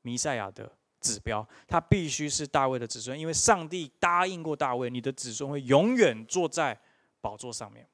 [0.01, 0.73] 弥赛亚的。
[1.07, 6.79] 指标，他必须是大卫的子孙，因为上帝答应过大卫，你的子孙会永远坐在
[7.21, 7.87] 宝座上面。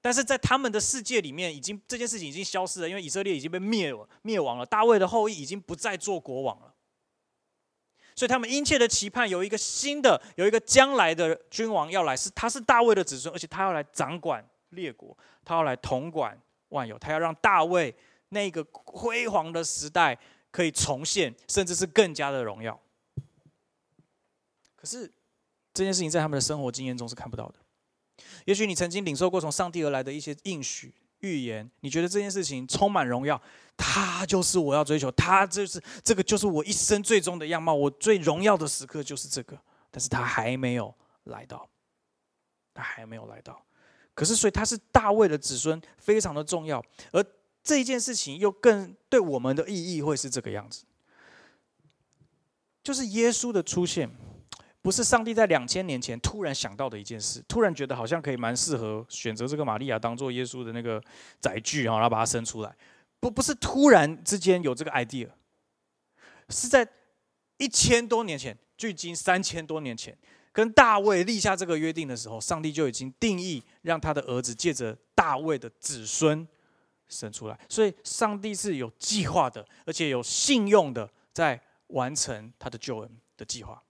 [0.00, 6.72] 但是在他们的世界里面，已经这件事情已经消失了，因为以色列已经被灭了灭亡了，大卫的后裔已经不再做国王了。
[8.14, 17.94] 所以他们殷切的期盼有一个新的、有一个将来的君王要来，是他是大卫的子孙，而且他要来掌管列国，他要来统管万有，他要让大卫
[18.28, 20.16] 那个辉煌的时代。
[20.50, 22.80] 可以重现，甚至是更加的荣耀。
[24.74, 25.10] 可是
[25.74, 27.54] 这件事情在他们的生活经验中是看不到的。
[28.46, 33.40] 也许你曾经领受过从上帝而来的一些应许、预言，你觉得这件事情充满荣耀，
[33.76, 39.58] 他就是我要追求，他就是这个就是我一生最终的样貌，我最荣耀的时刻就是这个。
[39.90, 41.68] 但是他还没有来到，
[42.72, 43.64] 他还没有来到。
[44.14, 47.24] 可是所以他是大卫的子孙，非常的重要，而。
[47.68, 50.86] 这一件事情又更对我们的意义会是这个样子，
[52.82, 54.08] 就是耶稣的出现，
[54.80, 60.98] 不是上帝在两千年前突然想到的一件事，突然觉得好像可以蛮适合选择这个玛利亚当做耶稣的那个
[61.40, 62.74] 载具，然后把它生出来，
[63.20, 65.28] 不不是突然之间有这个 idea，
[66.48, 66.88] 是在
[67.58, 70.16] 一千多年前，距今三千多年前，
[70.52, 76.48] 跟大卫立下这个约定的时候，上帝就已经定义让他的儿子借着大卫的子孙。
[77.08, 83.82] 生出来，所以上帝是有计划的，而且有信用的，在完成他的救恩的计划。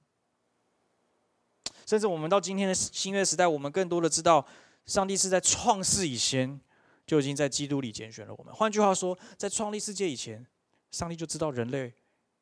[1.84, 4.46] 甚至我们到今天的新约时代，我们更多的知道，
[4.86, 6.60] 上帝是在创世以前
[7.06, 8.54] 就已经在基督里拣选了我们。
[8.54, 10.46] 换句话说，在创立世界以前，
[10.90, 11.92] 上帝就知道人类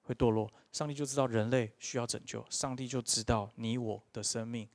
[0.03, 4.69] 会堕落，上帝就知道人类需要拯救，上帝就知道你我的生命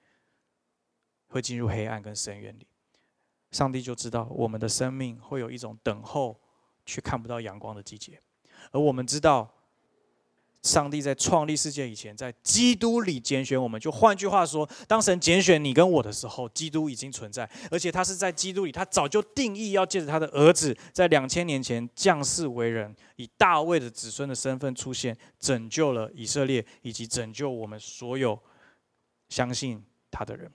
[1.28, 2.66] 会进入黑暗跟深渊里。
[3.52, 6.40] 上帝就知道我们的生命会有一种等候，
[6.86, 8.20] 却看不到阳光的季节，
[8.72, 9.52] 而我们知道，
[10.64, 13.82] 上帝在创立世界以前，在基督里拣选我们。
[13.82, 28.40] 就换句话说，当神拣选你跟我的时候，基督已经存在，而且他是在基督里，他早就定义要借着他的儿子，在两千年前降世为人，以大卫的子孙的身份出现，拯救了以色列，以及拯救我们所有
[29.28, 30.50] 相信他的人。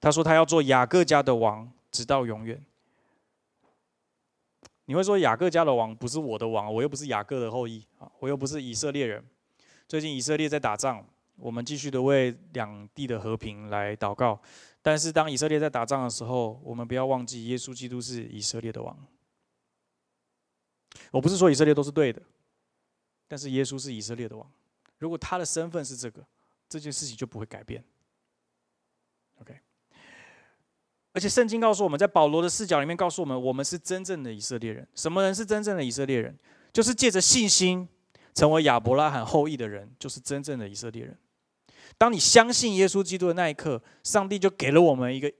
[0.00, 1.72] 他说他要做雅各家的王。
[1.94, 2.60] 直到永远。
[4.86, 9.24] 你会说雅各家的王不是我的王，我又不是雅各的后裔啊，我又不是以色列人。
[9.86, 14.38] 最近以色列在打仗，我们继续的为两地的和平来祷告。
[14.82, 19.06] 但是当以色列在打仗的时候，我们不要忘记耶稣基督是以色列的王。
[21.12, 22.20] 我不是说以色列都是对的，
[23.28, 24.50] 但是耶稣是以色列的王。
[24.98, 26.26] 如果他的身份是这个，
[26.68, 27.82] 这件事情就不会改变。
[29.40, 29.58] OK。
[31.14, 34.86] 而且圣经告诉我们在保罗的视角里面告诉我们，我们是真正的以色列人。
[34.96, 36.36] 什么人是真正的以色列人？
[36.72, 37.88] 就是借着信心
[38.34, 41.16] 成为亚伯拉罕后裔的人，就是真正的以色列人。
[41.96, 45.32] 当你相信耶稣基督的那一刻，上帝就给了我们一个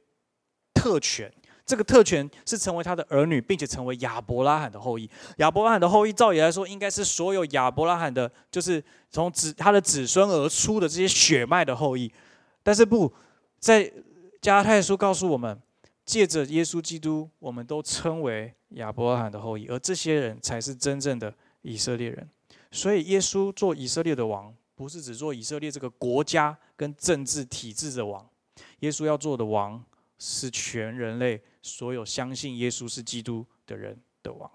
[0.72, 1.28] 特权。
[1.66, 5.10] 这个特权是成为他的儿女，并且成为亚伯拉罕的后裔。
[5.38, 12.12] 亚伯拉罕的后裔，照理来说，应该是所有亚伯拉罕的，就是从子他的子孙而出的这些血脉的后裔。
[12.62, 13.12] 但是不
[13.58, 13.92] 在
[14.40, 15.60] 加太书告诉我们。
[16.04, 22.28] 借着耶稣基督，我们都称为亚伯拉罕的后裔，而这些人才是真正的以色列人。
[22.70, 28.28] 所以，耶稣做以色列的王，不是只做以色列这个国家跟政治体制的王。
[28.80, 29.82] 耶稣要做的王，
[30.18, 34.50] 是全人类所有相信耶稣是基督的人的王。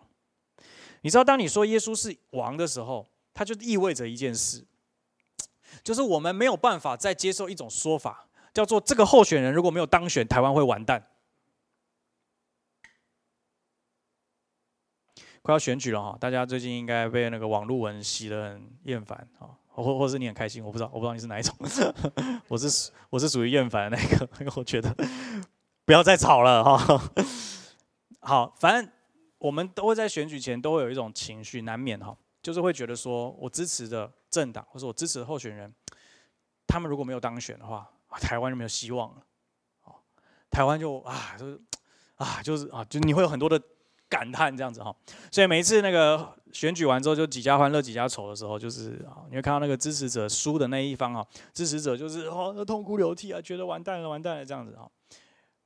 [1.02, 4.64] 你知道，当你说耶稣是王的时候，它就意味着一件事，
[5.84, 11.02] 就是我们没有办法再接受一种说法，叫做这个候选人如果没有当选，台湾会完蛋。
[15.50, 21.56] 快要选举了哈，大家最近应该被那个网络文洗得很厌烦啊，或或是你很开心，我不知道，我不知道你是哪一种，
[22.48, 24.96] 我是我是属于厌烦的那个，因 为我觉得
[25.86, 27.12] 不要再吵了哈。
[28.22, 28.94] 好，反正
[29.40, 35.74] 我们都会在选举前都会有一种情绪，难免哈，就是会觉得说我支持的政党或者我支持的候选人，
[36.68, 37.90] 他们如果没有当选的话，
[38.22, 39.24] 台湾就没有希望了，
[39.86, 39.96] 哦，
[40.52, 41.60] 台湾就啊就是
[42.18, 43.60] 啊就是啊就你会有很多的。
[44.10, 44.94] 感叹这样子哈，
[45.32, 54.90] 所以每一次那个选举完之后，就几家欢乐几家愁的时候，就是啊，你会看到那个支持者输的那一方啊，支持者就是哦痛哭流涕啊，觉得完蛋了完蛋了这样子哈，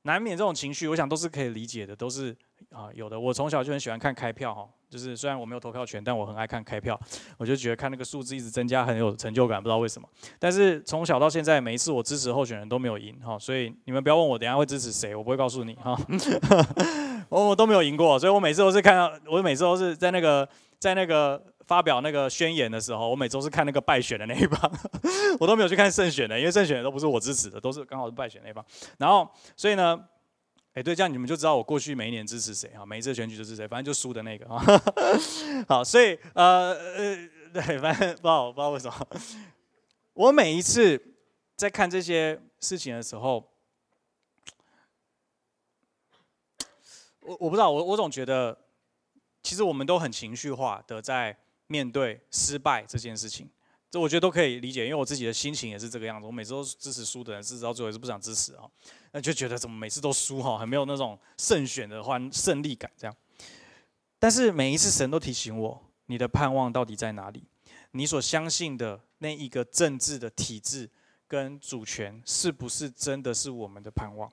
[0.02, 2.36] 难免这种情绪，我想都是可以理解的，都是
[2.70, 3.18] 啊有的。
[3.18, 7.00] 我从小就很喜欢看开票哈，就是虽然我没有投票权，但我很爱看开票，
[7.40, 10.08] 我就觉得看那个数字一直增加很有成就感，不知道为什么。
[10.38, 15.98] 但是从小到现在，每一次我支持候选人都没有赢哈，所以你们不要问我等下会支持谁，我不会告诉你哈。
[17.30, 24.72] 我我都没有赢过，所以我每次都是看到，我每次都是在那个在那个发表那个宣言的时候，我每周是看那个败选的那一方，
[25.40, 28.64] 我都没有去看胜选的，因为胜选的都不是我支持的，都是刚好是败选那一方。
[29.00, 29.28] 然后，
[29.58, 30.00] 所以呢，
[30.74, 34.64] 哎，对，这样你们就知道我过去每一年支持谁啊，每一次选举就是谁，反正就输的那个啊。
[35.70, 39.08] 好，所以呃呃，对，反正不知道不知道为什么，
[40.14, 41.02] 我每一次
[41.56, 43.50] 在看这些事情的时候。
[47.26, 48.66] 我我不知道，我我总觉得，
[49.44, 51.34] 其实我们都很情绪化的在
[51.68, 53.50] 面对失败这件事情，
[53.94, 56.26] 这我觉得都可以理解，因为我自己的心情也是这个样子。
[56.26, 58.68] 我每次都支持输的人，支持到最后也是不想支持啊，
[59.12, 63.16] 那就觉得怎么每次都输哈，很没有那种胜选的欢胜利感这样。
[64.18, 67.44] 但是每一次神都提醒我，你的盼望到底在哪里？
[67.92, 70.90] 你所相信的那一个政治的体制
[71.28, 74.28] 跟主权，是不是真的是我们的盼望？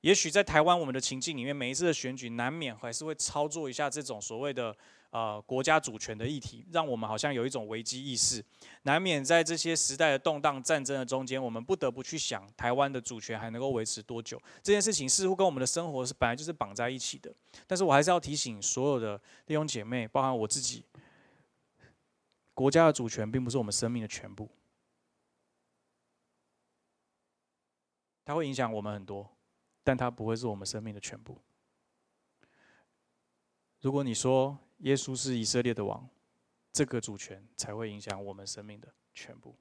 [0.00, 4.76] 也许在台湾，我们的情境里面，每一次的选举难免还是会操作一下这种所谓的
[5.16, 8.44] 呃国家主权的议题，让我们好像有一种危机意识。
[8.82, 14.38] 难免在这些时代的动荡、战争的中间，我们不得不去想台湾的主权还能够维持多久。
[14.62, 17.34] 这件事情似乎跟我们的生活是本来就是绑在一起的。
[17.66, 20.84] 但是我还是要提醒所有的弟兄姐妹，包含我自己，
[22.52, 24.50] 国家的主权并不是我们生命的全部，
[28.22, 29.30] 它会影响我们很多。
[29.82, 31.38] 但它不会是我们生命的全部。
[33.80, 36.08] 如果你说耶稣是以色列的王，
[36.72, 39.56] 这个主权才会影响我们生命的全部。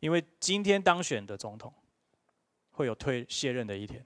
[0.00, 1.72] 因为今天当选的总统
[2.72, 4.04] 会有退卸任的一天。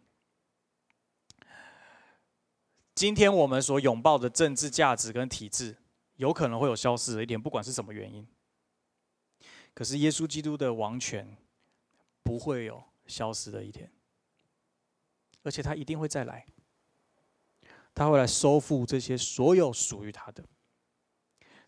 [2.94, 5.76] 今天我们所拥抱的政治价值跟体制，
[6.16, 8.26] 有可能会有消失的一天，不管是什么原因。
[9.74, 11.36] 可是耶稣基督的王权
[12.22, 13.90] 不会有消失的一天。
[15.42, 16.44] 而且他一定会再来，
[17.96, 20.44] 他会来收复这些所有属于他的，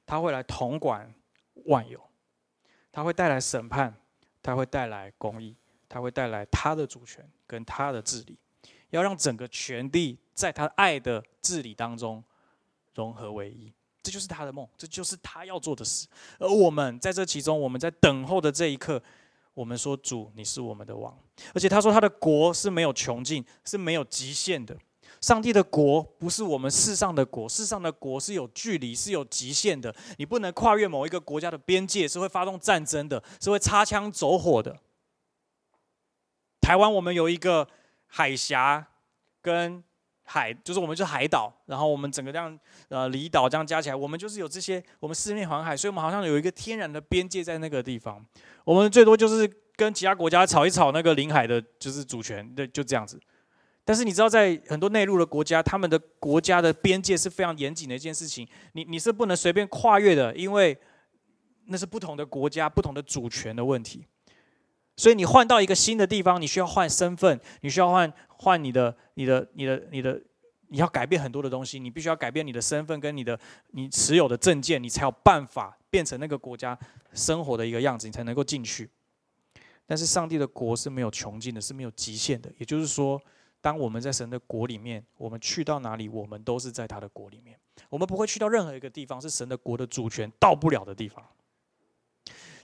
[0.04, 1.12] 他会来统管
[1.64, 1.98] 万有，
[2.92, 3.92] 他会带来审判，
[4.42, 5.56] 他会带来公义，
[5.88, 8.38] 他会带来他的主权跟他的治理，
[8.90, 12.22] 要让整个权力在他爱的治理当中
[12.94, 16.06] 融合为一，这就是他的梦，这就是他要做的事。
[16.38, 19.02] 而我们在这其中，我们在等候的这一刻。
[19.54, 21.18] 我们说主，你是我们的王，
[21.52, 24.78] 而且他说他的国是没有穷尽，是没有极限的。
[25.20, 29.94] 上帝的国不是我们世上的国，世上的国是有距离，是有极限的。
[30.16, 34.76] 你不能跨越某一个国家的边界，是会发动战争的，是会擦枪走火的。
[36.60, 37.66] 台湾我们有一个
[38.06, 38.86] 海峡
[39.40, 39.82] 跟
[40.24, 48.24] 海，就是我们是海岛，然后我们整个这样呃离岛这样加起来，我们就是有这些，我们四面环海，所以我们好像有一个天然的边界在那个地方。
[48.64, 53.18] 我们最多就是跟其他国家吵一吵那个领海的，就是主权，对，就这样子。
[53.88, 60.76] 但是你知道，在很多内陆的国家，他们的国家的边界是非常严谨的一件事情，你你是不能随便跨越的，因为
[61.68, 64.04] 那是不同的国家、不同的主权的问题。
[64.94, 70.20] 所以你换到一个新的地方，你需要换身份，你需要换换你的、你的、你的、你的，
[70.68, 76.78] 你要改变很多的东西，你必须要改变你的身份跟你的你持有的证件，你才有办法变成那个国家。
[77.14, 78.90] 生活的一个样子，你才能够进去。
[79.86, 82.52] 但是上帝的国是没有穷尽的，是没有极限的。
[82.58, 83.18] 也就是说，
[83.60, 87.58] 当我们在神的国里面，我们去到哪里，我们都是在他的国里面。
[87.90, 91.24] 我们不会去到任何一个地方是神的国的主权到不了的地方。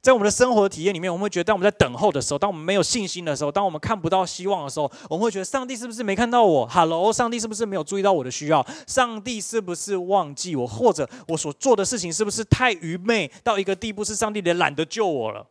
[0.01, 8.65] 在我们的生活体验里面，我们会觉得，当我们在等候的时候，当我们没有信心的时候，当我们看不到希望的时候，我们会觉得上帝是不是没看到我？Hello，上帝是不是没有注意到我的需要？
[8.87, 10.67] 上帝是不是忘记我？
[10.67, 15.47] 或者我所做的事情是不是太愚昧到一个地步，是上帝也懒得救我了？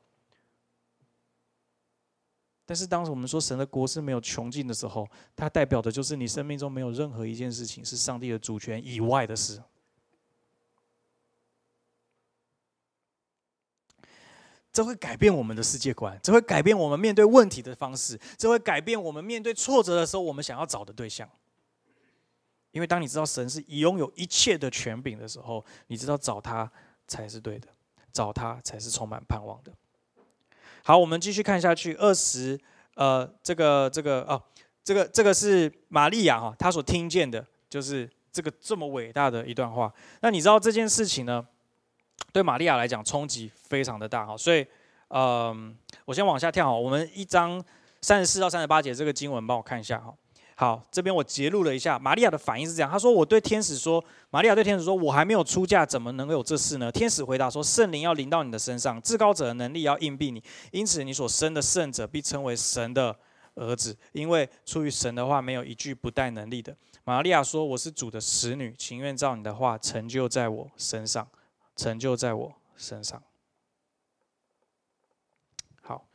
[2.73, 9.61] 但是，当时我们说神的国是没有穷尽的时候，它代表的就是你生命中没有任何一件事情是上帝的主权以外的事。
[14.71, 21.29] 这会改变我们的世界观，这会改变我们面对问题的方式，这会改变我们面对挫折的时候我们想要找的对象。
[22.71, 26.71] 因为当你知道神是拥有一切的权柄的时候，你知道找他
[27.07, 27.67] 才是对的，
[28.11, 29.71] 找他才是充满盼望的。
[30.85, 32.59] 好，我们继续看下去，二十，
[32.95, 34.41] 呃，这个这个哦，
[34.83, 39.91] 这个这个是玛利亚哈，她所听见的就是这个这么伟大的一段话。
[40.19, 41.45] 那你知道这件事情呢？
[42.33, 44.65] 对玛利亚来讲，冲击非常的大哈，所以，
[45.09, 46.75] 嗯，我先往下跳哈。
[46.75, 47.63] 我们一张
[48.01, 50.13] 三十四到三十八节这个经文，帮我看一下哈。
[50.63, 56.89] 好，这边我截录了一下，玛利亚的反应是这样：他说，我对天使说，玛利亚对天使说，我还没有出嫁，怎么能够有这事呢？
[56.89, 60.41] 天使回答说，圣灵要临到你的身上，至高者的能力要硬币你，
[60.71, 63.13] 因此你所生的圣者必称为神的
[63.55, 66.73] 儿子，因为出于神的话，没有一句不带能力的。
[67.03, 71.27] 玛利亚说，我是主的使女，情愿照你的话成就在我身上。
[71.75, 73.21] 成就在我身上。
[75.81, 76.07] 好，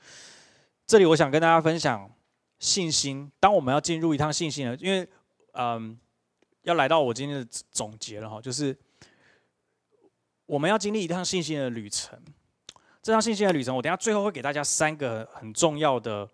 [0.87, 2.11] 这里我想跟大家分享
[2.59, 3.31] 信心。
[3.41, 5.09] 当我们要进入一趟信心了，因为
[5.53, 5.99] 嗯，
[6.63, 8.77] 要来到我今天的总结了哈，就是
[10.47, 12.21] 我们要经历一趟信心的旅程。
[13.03, 16.29] 这趟信心的旅程，我等下最后会给大家三个很重要的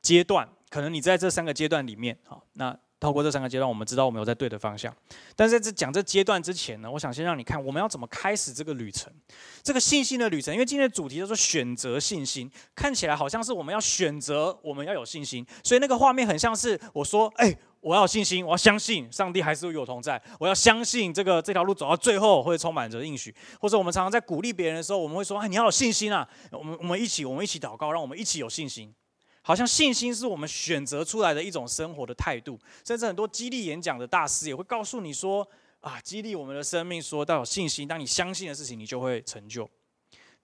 [0.00, 2.78] 阶段，可能你在这三个阶段里面，好，那。
[3.02, 4.94] 透过这三个阶段，我们知道我们有在对的方向。
[5.34, 9.12] 但是在这讲这阶段之前呢，我想先让你看我们要怎么开始这个旅程，
[9.60, 10.54] 这个信心的旅程。
[10.54, 15.44] 因为今天的主题叫做选择信心，看起来好像是我们要选择，我们要有信心。
[15.64, 26.28] 所以那个画面很像是我说：“哎，我要有信心，我要相信上帝还是与我同在，我要相信这个这条路走到最后会充满着应许。”或者我们常常在鼓励别人的时候，我们会说：“哎，你要有信心啊！
[26.52, 28.94] 我们我们一起，我们一起祷告，让我们一起有信心。”
[29.42, 35.46] 好像信心是我们选择出来的一种生活的态度，甚至很多激励演讲的大师也会告诉你说
[35.80, 39.68] ：“啊，激励我们的生命，说到有信心，当你相信的事情，你就会成就。”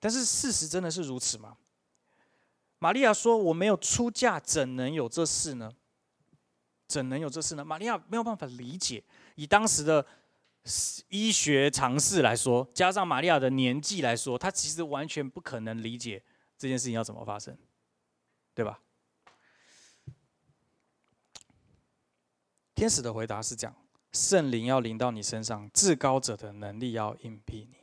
[0.00, 1.56] 但是事实真的是如此吗？
[2.80, 5.72] 玛利亚说：“我没有出嫁，怎能有这事呢？
[6.86, 9.02] 怎能有这事呢？”玛利亚没有办法理解，
[9.36, 10.04] 以当时的
[11.08, 16.22] 医学常识来说，加上玛利亚的年纪来说，她其实完全不可能理解
[16.56, 17.56] 这件事情要怎么发生，
[18.54, 18.80] 对吧？
[22.78, 23.74] 天使的回答是：这样，
[24.12, 27.76] 圣灵要临到你身上，至高者的能力要应庇你，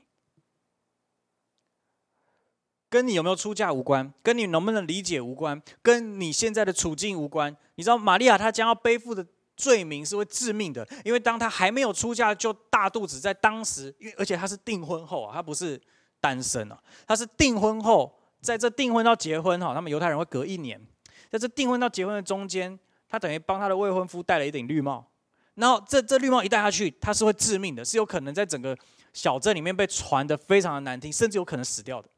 [2.90, 7.54] 跟你有没有出嫁无关，跟你能不能理解无关，跟你现在的处境无关。
[7.76, 9.28] 你知道，玛利亚她将要背负的
[9.58, 15.78] 罪名是会致命的，因为当她还没有出嫁就大肚子，在当时，因为而且她是订婚后啊，她不是
[16.22, 20.82] 单身啊，她是订婚后，在这订婚到结婚哈，他们犹太人会隔一年，
[21.30, 22.80] 在这订婚到结婚的中间。
[23.08, 25.12] 他等于帮他的未婚夫戴了一顶绿帽，
[25.54, 28.78] 然后这这绿帽一戴下去，他是会致命的，是有可能在整个
[29.14, 32.10] 小镇里面被传的非常的难听，甚至有可能死掉的。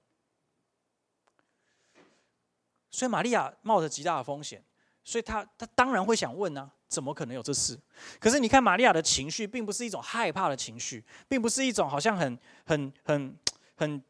[2.90, 4.64] 所以玛利亚冒着极大的风险，
[5.04, 7.78] 所以她她当然会想问呢，怎么可能有这事？
[8.20, 13.38] 可是你看玛利亚的情绪，并不是一种害怕的情绪，并不是一种好像很很很
[13.76, 14.04] 很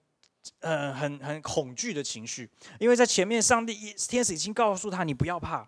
[0.59, 2.49] 呃很很恐惧的情绪，
[2.80, 5.67] 因为在前面上帝天使已经告诉他，你不要怕。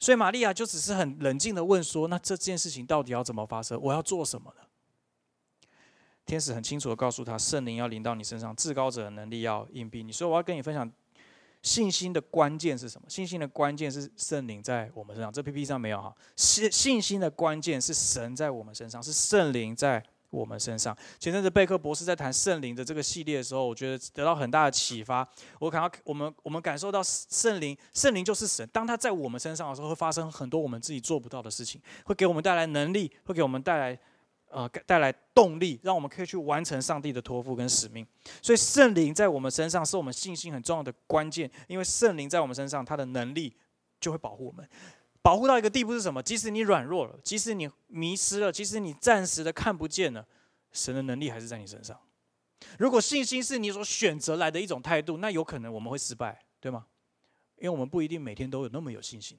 [0.00, 3.78] 所以玛利亚就只是很冷静的问说：“那这件事情到底要怎么发生？
[3.80, 4.62] 我要做什么呢？”
[6.24, 10.90] 天使很清楚的告诉他：“圣灵要临到你身上，至高者的能力要应庇你。”所以我要跟你分享
[11.62, 13.06] 信心的关键是什么？
[13.10, 15.30] 信心的关键是圣灵在我们身上。
[15.30, 16.16] 这 PPT 上没有哈。
[16.34, 20.02] 信信心的关键是神在我们身上，是圣灵在。
[20.30, 25.28] 我们身上，前阵子贝克博士在谈圣灵的这个系列的时候，我觉得得到很大的启发。
[25.58, 28.68] 我感到我们我们感受到圣灵，圣灵就是神。
[28.72, 33.98] 当他在我们身上的时候，会发生很多我们自己做不到的事情，会给我们带来能力，会给我们带来
[34.50, 38.06] 呃带来动力，让我们可以去完成上帝的托付跟使命。
[38.40, 43.52] 所以圣灵在我们身上是我们信心很重要的关键，因为圣灵在我们身上，他的能力
[44.00, 44.68] 就会保护我们。
[45.22, 46.22] 保护到一个地步是什么？
[46.22, 50.26] 即使你软弱了，即使你迷失了，即使你暂时的看不见了，
[50.72, 51.98] 神的能力还是在你身上。
[52.78, 56.86] 如果信心是你所选择来的一种态度，那有可能我们会失败，对吗？
[57.56, 59.38] 因为我们不一定每天都有那么有信心。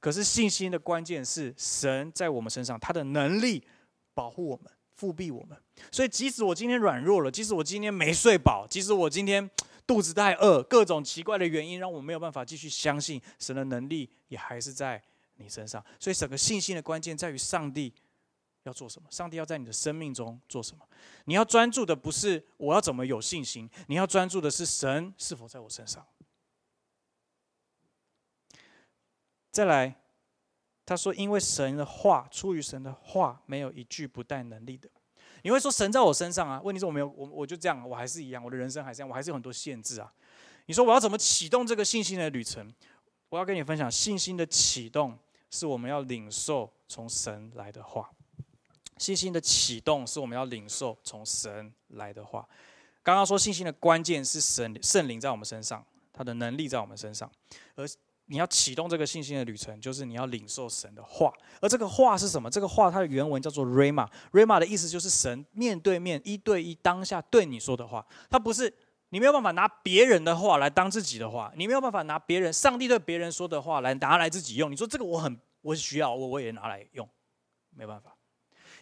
[0.00, 3.64] 可是信心的关键是神在我们身上，他的能力
[4.14, 5.58] 保护我们、复辟我们。
[5.90, 9.50] 所以即使我今天软弱了，即使我今天没睡饱，即使我今天
[9.88, 15.02] 肚子太饿，各种奇怪的原因让我没有办法继续相信神的能力，也还是在
[15.36, 15.82] 你身上。
[15.98, 17.90] 所以整个信心的关键在于上帝
[18.64, 20.86] 要做什么，上帝要在你的生命中做什么。
[21.24, 26.06] 你要专注的不是我要怎么有信心，你要专注的是神是否在我身上。
[29.50, 30.02] 再来，
[30.84, 34.90] 他说：“因为神的话，出于神的话，没有一句不带能力的。”
[35.42, 36.60] 你会说神在我身上啊？
[36.62, 40.12] 问题是我没有，我我就这样，我还是一样，我的人生还是这样，我还是有很多限制啊。
[40.66, 42.72] 你说我要怎么启动这个信心的旅程？
[43.28, 45.18] 我要跟你分享，信心的启动
[45.50, 48.10] 是我们要领受从神来的话。
[48.98, 52.48] 信心的启动是我们要领受从神来的话。
[53.02, 57.30] 刚刚说信心的关键是神圣灵在我们身上，他的能力在我们身上，
[57.74, 57.88] 而。
[58.30, 61.32] 你要启动这个信心的旅程，就是你要领受神的话。
[61.60, 62.50] 而这个话是什么？
[62.50, 64.06] 这个话它的原文叫做 “rama”。
[64.32, 68.06] rama 的意思就是神面对面、一对一、当下对你说的话。
[68.28, 68.72] 它不是
[69.08, 74.70] 你没有办法拿别人的话来当自己的话，你没有办法拿别人、上帝对别人说的话来拿来自己用。
[74.70, 77.08] 你说这个我很我需要，我我也拿来用，
[77.70, 78.14] 没办法。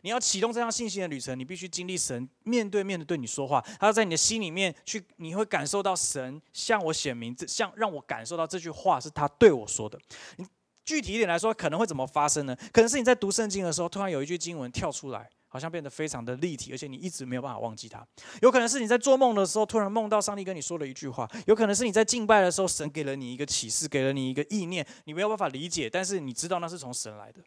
[0.06, 9.98] 你要启动这样信心的旅程，你必须经历神面对面的对你说话，他要在你的心里面去，你会感受到神向我显明，这像让我感受到这句话是他对我说的。
[10.36, 10.46] 你
[10.84, 12.56] 具体一点来说，可能会怎么发生呢？
[12.72, 18.06] 可能是你在读圣经的时候，突然有一句经文跳出来，好像变得非常的立体，而且你一直没有办法忘记它。
[18.42, 27.40] 有可能是你在做梦的时候，突然梦到上帝跟你说了一句话；有可能是你在敬拜的时候，神给了你一个启示，给了你一个意念，你没有办法理解，但是你知道那是从神来的。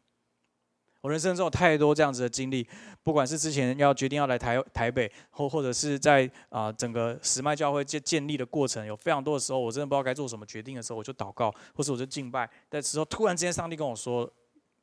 [1.02, 2.68] 我人生中有太多这样子的经历，
[3.04, 12.50] 不管是之前要决定要来台台北，或或者是在啊整个石脉教会建建立的过程，有非常多的时候，我真的不知道该做什么决定的时候，我就祷告，或是我就敬拜。
[12.70, 14.30] 的时候，突然之间上帝跟我说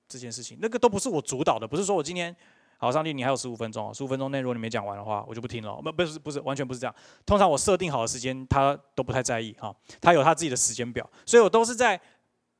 [0.09, 2.35] 这件事情，那个都不是我主导的，不是说我今天
[2.79, 6.95] 好，上帝你还有十五分钟，十五分钟内如果你没讲完的话，我就不听了，不不是不是完全不是这样，
[7.27, 12.01] 通常我设定好的时间他都不太在意哈，他有他自己的时间表，所以我都是在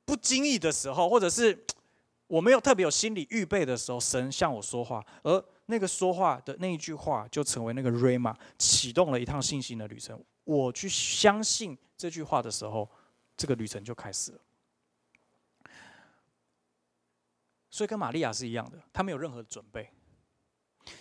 [0.05, 1.59] 不经意的时候，或者是。
[2.27, 10.23] 我没有特别有心理预备的时候，神向我说话，而那个说话的那一句话就成为那个 rama，启动了一趟信心的旅程。
[10.45, 12.91] 我去相信这句话的时候，
[13.37, 14.41] 这个旅程就开始了。
[17.71, 19.91] 所以跟玛利亚是一样的，他没有任何的准备。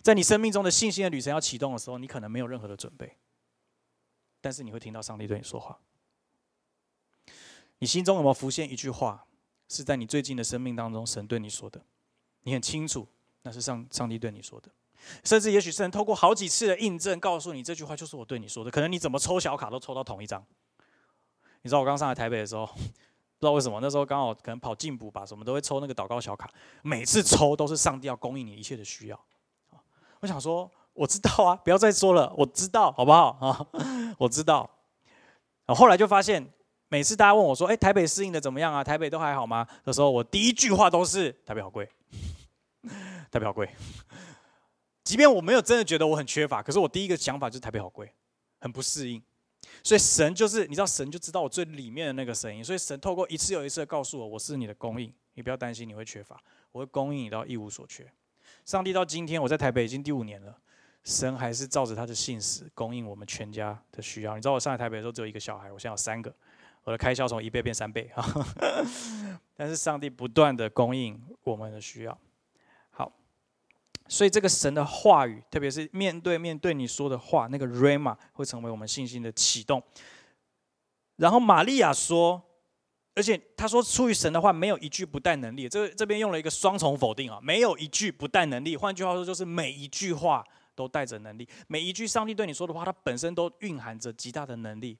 [0.01, 3.17] 在你生命中的信心的旅程要启动的时候，你可能没有任何的准备，
[4.41, 5.79] 但是你会听到上帝对你说话。
[7.79, 9.25] 你心中有没有浮现一句话？
[9.67, 11.81] 是在你最近的生命当中，神对你说的，
[12.43, 13.07] 你很清楚，
[13.41, 14.69] 那是上上帝对你说的，
[15.23, 18.71] 甚至也许神透过好几次的印证，告诉你这句话就是我对你说的。
[18.71, 20.43] 可能你怎么抽小卡都抽到同一张。
[21.61, 22.65] 你知道我刚上来台北的时候，
[23.37, 26.49] 不知道为什么那时候刚好可能跑进补吧，什么都会抽那个祷告小卡，
[26.83, 29.19] 每次抽都是上帝要供应你一切的需要。
[30.19, 33.67] 我想说，我知道啊，不要再说了，我知道，好不好啊？
[34.19, 34.69] 我知道。
[35.67, 36.53] 后来就发现。
[36.87, 38.83] 每次大家问我说：“哎，台北适应的怎么样啊？
[38.83, 41.89] 台北都还好吗？”的时候，我第一句话都是：“台北好贵，
[43.31, 43.69] 台北好贵。”
[45.03, 48.11] 即便我没有真的觉得我很缺乏，可是我第一个想法就是台北好贵，
[48.59, 49.21] 很不适应。
[49.83, 52.63] 所以神就是，你知道，神就知道我最里面的那个声音。
[52.63, 56.39] 所以神透过一次又一次的告诉我：“我是你的供应，你不要担心你会缺乏，
[56.71, 58.05] 我会供应你到一无所缺。”
[58.65, 60.55] 上帝到今天，我在台北已经第五年了，
[61.03, 64.35] 神还是照着他的信使供应我们全家的需要。
[64.35, 66.33] 你知道我上来台北的时候只有一个小孩，我现在有三个。
[66.85, 68.23] 我的开销从一倍变三倍啊！
[69.57, 72.15] 但是上帝不断的供应我们的需要。
[72.91, 73.11] 好，
[74.07, 79.81] 所以这个神的话语，特别是面对面对你说的话，那个 rama 会成为我们信心的启动。
[81.15, 82.39] 然后玛利亚说，
[83.15, 85.67] 而且他说出于神的话，没有一句不带能力。
[85.67, 88.77] 这这边用了一个双重否定啊，没有一句不带能力。
[88.77, 94.99] 换句话说，就是每一句话都带着能力，每一句上帝对你说的话，它本身都蕴含着极大的能力。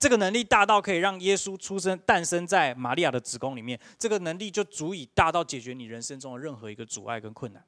[0.00, 7.62] 这个能力大到可以让耶稣出生、诞生在玛利亚的子宫里面，这个能力就足以大到解决你人生中的任何一个阻碍跟困难。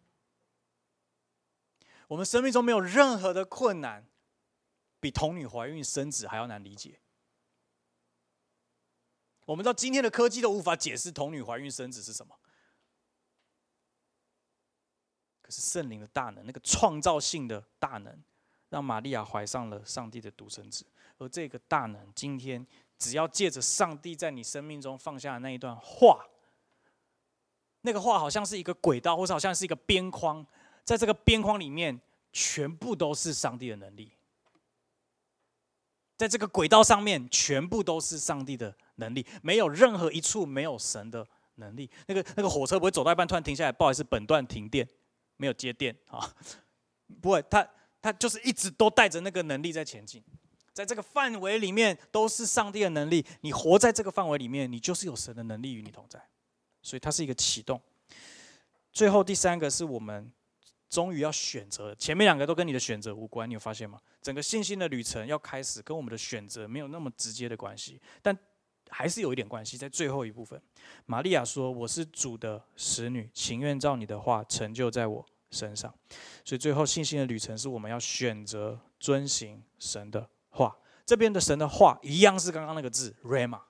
[2.09, 4.07] 我们生命中没有任何的困难，
[4.99, 6.99] 比童女怀孕生子还要难理解。
[9.45, 12.35] 我们到今天的科技都无法解释童女怀孕生子是什么，
[15.43, 18.23] 可是圣灵的大能，那个创造性的大能，
[18.71, 20.87] 让玛利亚怀上了上帝的独生子。
[21.23, 22.67] 而这个大能，今天
[22.99, 26.27] 只要借着上帝在你生命中放下的那一段话，
[27.83, 30.45] 那个话好像是一个轨道，或者好像是一个边框，
[30.85, 32.01] 在这个边框里面，
[32.33, 34.13] 全部都是上帝的能力。
[36.17, 41.91] 在这个轨道上面，全部都是上帝的能力，没有任何一处没有神的能力。
[42.07, 44.87] 那个那个火车不会走到一半突然停下来，不好意思，本段停电，
[45.37, 46.33] 没有接电啊，
[47.21, 47.69] 不会，他
[48.01, 50.23] 他就是一直都带着那个能力在前进，
[50.73, 53.25] 在这个范围里面都是上帝的能力。
[53.41, 56.23] 你活在这个范围里面，你就是有神的能力与你同在，
[56.83, 57.81] 所以它是一个启动。
[58.93, 60.33] 最后第三个是我们。
[60.89, 63.99] 终于要选择，前面两个都跟你的选择无关，你有发现吗？
[64.21, 68.39] 整个信心的旅程要开始，跟我们的选择没有那么直接的关系，但
[68.91, 69.79] 还是有一点关系。
[69.79, 70.61] 在最后一部分，
[71.07, 75.91] 玛利亚说：“我是主的使女，情愿照你的话成就在我身上。”
[76.45, 80.29] 所以最后信心的旅程是我们要选择遵行神的。
[81.07, 83.61] 这边的神的话一样是刚刚那个字 “rama”，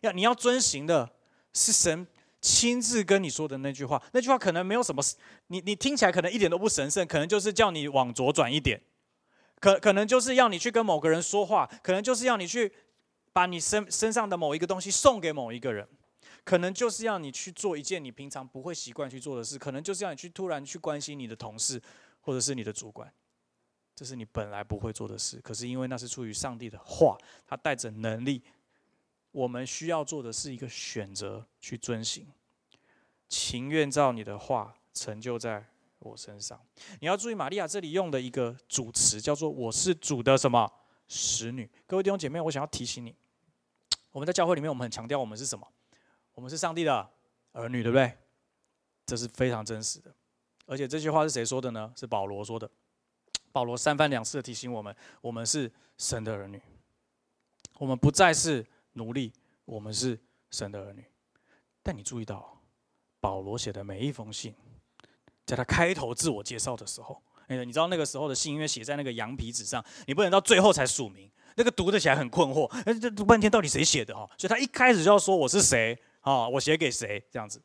[0.00, 1.10] 要你要遵行的
[1.52, 2.06] 是神。
[2.42, 5.02] 亲自跟你说的那句话，那句话可能没有什么，
[5.48, 8.80] 你你听起来可能一点都不神圣，可能就是叫你往左转一点，
[9.60, 12.72] 可可能就是要你去跟某个人说话，可能就是要你去
[13.34, 15.86] 把你身身上的某一个东西送给某一个人，
[16.42, 21.78] 可能就是要你去做一件你平常不会习惯去做的事，可能就是要你去突然去关心你的同事
[22.22, 23.12] 或者是你的主管，
[24.00, 28.42] 这是你本来不会做的事，可是因为那是出于上帝的话，他带着能力。
[29.30, 32.26] 我们需要做的是一个选择，去遵行，
[33.28, 35.62] 情愿照你的话成就在
[35.98, 36.58] 我身上。
[37.00, 40.72] 你要注意，玛利亚这里用的一个主词叫做“我是主的什么
[41.06, 41.70] 使女”。
[41.86, 43.14] 各位弟兄姐妹，我想要提醒你，
[44.12, 45.68] 我们在教会里面，我们很强调我们是什么？
[46.32, 47.06] 我们是上帝的
[47.52, 48.16] 儿女，对不对？
[49.04, 50.10] 这是非常真实的。
[50.64, 51.92] 而且这句话是谁说的呢？
[51.94, 52.70] 是保罗说的。
[53.52, 56.60] 保罗三番两次的提醒我们，我们是神的儿女，
[57.78, 58.66] 我们不再是。
[58.94, 59.32] 奴隶，
[59.66, 60.18] 我们是
[60.50, 61.04] 神的儿女。
[61.80, 62.60] 但你注意到，
[63.20, 64.52] 保罗写的每一封信，
[65.46, 72.66] 在他开头自我介绍的时候，哎，你知道那个时候的信因为写在那个羊皮纸上，你不能到最后才署名，那个读得起来很困惑。
[72.84, 74.28] 哎，这读半天到底谁写的哈？
[74.36, 76.48] 所以他一开始就要说我是谁啊？
[76.48, 77.62] 我写给谁这样子？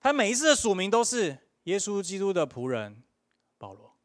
[0.00, 3.00] 他每一次的署名都是耶稣基督的仆人
[3.58, 3.96] 保罗。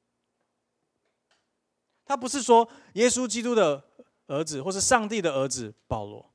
[2.06, 3.84] 他不是说耶稣基督的。
[4.28, 6.34] 儿子，或是上帝的儿子保罗，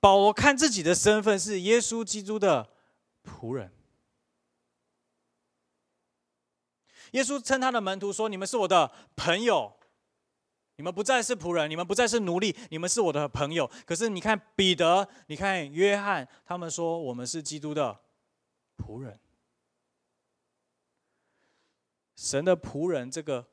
[0.00, 2.68] 保罗看自己的身份是耶稣基督的
[3.22, 3.70] 仆人。
[7.12, 9.72] 耶稣称他的门徒说：“你们是我的朋友，
[10.74, 17.96] 你们不再是仆人，你们不再是奴隶，你们是我的朋友。”可是你看彼得，你看约翰，他们说我们是基督的
[18.76, 19.20] 仆人。
[22.16, 23.46] 神的仆人，这个。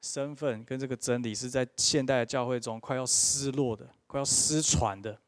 [0.00, 5.20] 身份跟这个真理是在现代教会中快要失落的、快要失传的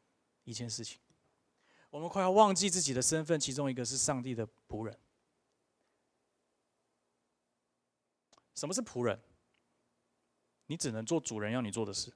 [0.43, 0.99] 一件事情。
[1.89, 4.97] 我们快要忘记自己的身份，其中一个是上帝的仆人。
[8.55, 9.19] 什么是仆人？
[10.67, 12.11] 你只能做主人要你做的事。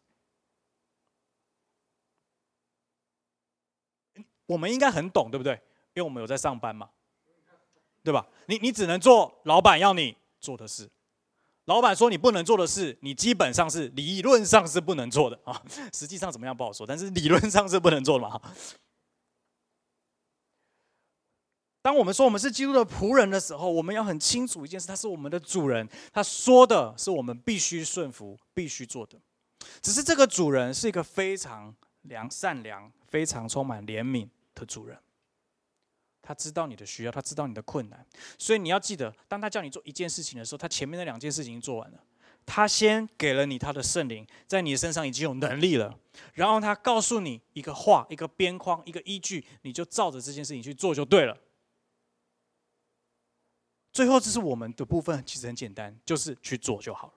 [4.47, 5.53] 我们应该很懂，对不对？
[5.93, 6.89] 因为我们有在上班嘛，
[8.03, 8.27] 对吧？
[8.47, 10.89] 你你只能做老板要你做的事。
[11.67, 15.61] 老板说你不能做的事，你基本上是理论上是不能做的啊。
[15.93, 18.41] 实际上怎么样不好说，但是理论上是不能做的嘛。
[21.81, 29.19] 当我们说我们是基督的仆人的时候，我们要很清楚一件事：他是我们的主人，他说的是我们必须顺服、必须做的。
[29.81, 34.97] 只是这个主人是一个非常良、善良、非常充满怜悯的主人。
[36.27, 38.05] 他知道你的需要，他知道你的困难，
[38.37, 42.03] 所以你要记得，当他叫你做一件事情的时候，他前面那两件事情做完了，
[42.45, 45.97] 他先给了你他的圣灵，在你的身上已经有能力了，
[46.33, 51.37] 然后他告诉你一个话、一个边框、一个依据，你就照着这件事情去做就对了。
[53.93, 57.13] 最后，这是我们的部分，其实很简单，就是去做就好了，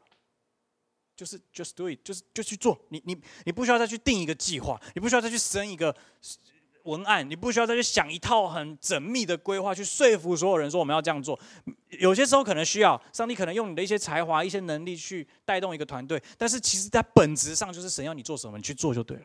[1.17, 2.81] 就是 just do it，就是就去做。
[2.91, 5.93] 你你你不需要再去定一个计划，你不需要再去生一个。
[6.85, 11.39] 文案，你不需要再去想一套很缜密的规划去说服所有人说我们要这样做。
[11.99, 19.25] 有些时候可能需要上帝可能用你的一些才华、一些能力去带动一个团队，但是其实在本质上就是神要你做什么，你去做就对了。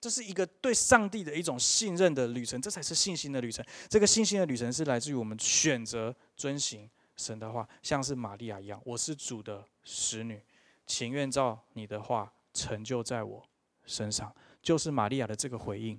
[0.00, 3.64] 这是一个对上帝的一种信任的旅程，这才是信心的旅程。
[3.88, 10.42] 这个信心的旅程是来自于我们选择遵行神的话，像是玛利亚一样，我是主的使女，
[10.86, 13.48] 情愿照你的话成就在我
[13.84, 14.34] 身上。
[14.62, 15.98] 就是玛利亚的这个回应，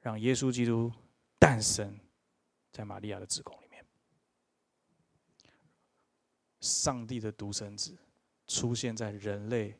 [0.00, 0.92] 让耶稣基督
[1.38, 1.98] 诞生
[2.72, 3.86] 在玛利亚的子宫里面。
[6.60, 7.96] 上帝的独生子
[8.46, 9.78] 出现在人类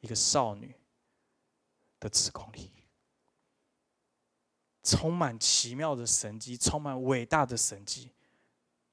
[0.00, 0.74] 一个少女
[2.00, 2.72] 的子宫里，
[4.82, 8.10] 充满奇妙的神迹，充满伟大的神迹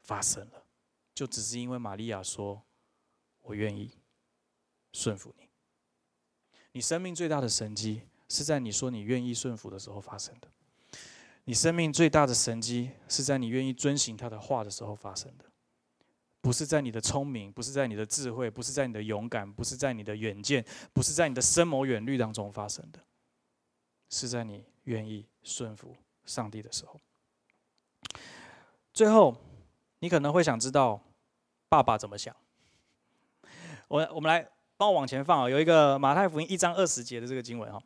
[0.04, 0.64] 发生了，
[1.16, 2.62] 就只是因为玛利亚说
[3.42, 3.98] ：“我愿意
[4.92, 5.50] 顺服你。”
[6.74, 10.48] 你生命最大的神迹是在你说你愿意顺服的时候发生的。
[11.46, 15.46] 你生命最大的神迹是在你愿意遵行他的话的时候发生的，
[16.42, 20.64] 不是在你的聪明，不是在你的智慧，不是在你的勇敢，不是在你的远见，
[20.94, 23.00] 不是在你的深谋远虑当中发生的，
[24.10, 27.00] 是在你愿意顺服上帝的时候。
[28.94, 29.36] 最后，
[30.00, 31.02] 你可能会想知道
[31.68, 32.36] 爸爸怎么想。
[33.88, 37.82] 我我们来帮我往前放啊，有一个马太福音一章二十节的这个经文哈。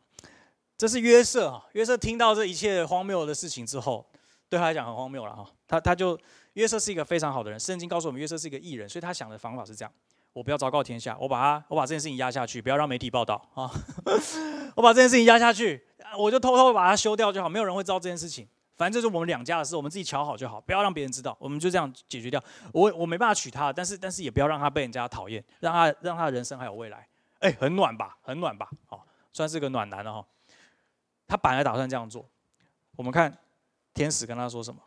[0.76, 4.04] 这是约瑟哈，约瑟听到这一切荒谬的事情之后，
[4.48, 5.48] 对他来讲很荒谬了哈。
[5.68, 6.18] 他他就
[6.54, 9.92] 约瑟是一个非常好的人，圣经告诉我们约瑟是一个艺人，所以他想的方法是这样：
[10.32, 13.70] 我不要昭告天下，我把他我把这件事情压下去，不要让媒体报道啊。
[14.74, 15.86] 我把这件事情压下去，
[16.18, 18.46] 我就偷偷把它修掉就好，没有人会知道这件事情。
[18.76, 21.36] 反正这是我们两家的事，我们自己瞧好就好，不要让别人知道。
[21.38, 22.42] 我们就这样解决掉。
[22.72, 27.06] 我我没办法娶她，但是但是也不要让她被人家讨厌，让她让她人生还有未来。
[27.38, 30.26] 哎，很暖吧，很暖吧，好，算是个暖男了哈。
[31.26, 32.28] 他本来打算这样做，
[32.96, 33.36] 我们看
[33.92, 34.80] 天使跟他说什么。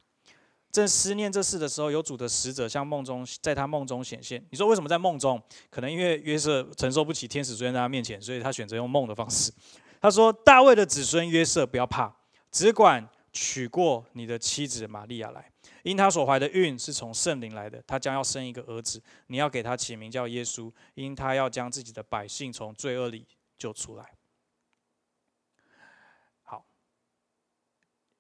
[0.70, 4.46] 正思念这事的时候，有主的使者向梦中，在他梦中显现。
[4.52, 5.42] 你说为什么在梦中？
[5.70, 9.52] 可能因为约瑟承受不起天使出现在他面前，所以他选择用梦的方式。
[10.00, 12.14] 他说：“大卫的子孙约瑟，不要怕，
[12.52, 17.82] 只管娶过你的妻子玛利亚来，因他所怀的孕是从圣灵来的。
[17.88, 23.26] 他将要生一个儿子，你要给他起名叫耶稣，因他要将自己的百姓从罪恶里
[23.58, 24.06] 救出来。”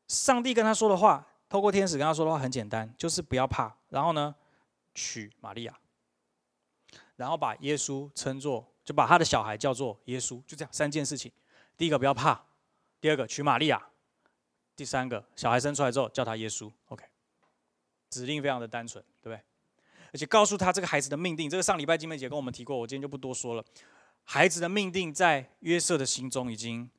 [0.07, 3.75] 上帝跟他说的话，透过天使跟他说的话很简单，就是不要怕。
[3.89, 4.33] 然后呢，
[4.93, 5.77] 娶玛利亚，
[7.15, 11.31] 然后把耶稣称作，就把他的小孩叫做耶稣，就这样三件事情。
[11.75, 12.45] 第一个不要怕，
[12.99, 13.81] 第二个娶玛利亚，
[14.75, 16.71] 第三个小孩生出来之后叫他耶稣。
[16.87, 17.05] OK，
[18.09, 19.43] 指令非常的单纯，对不对？
[20.13, 23.63] 而且告诉他这个孩子的命定，这个上礼拜金妹姐跟我们提过，我今天就不多说了。
[24.23, 26.89] 孩子的命定在约瑟的心中已经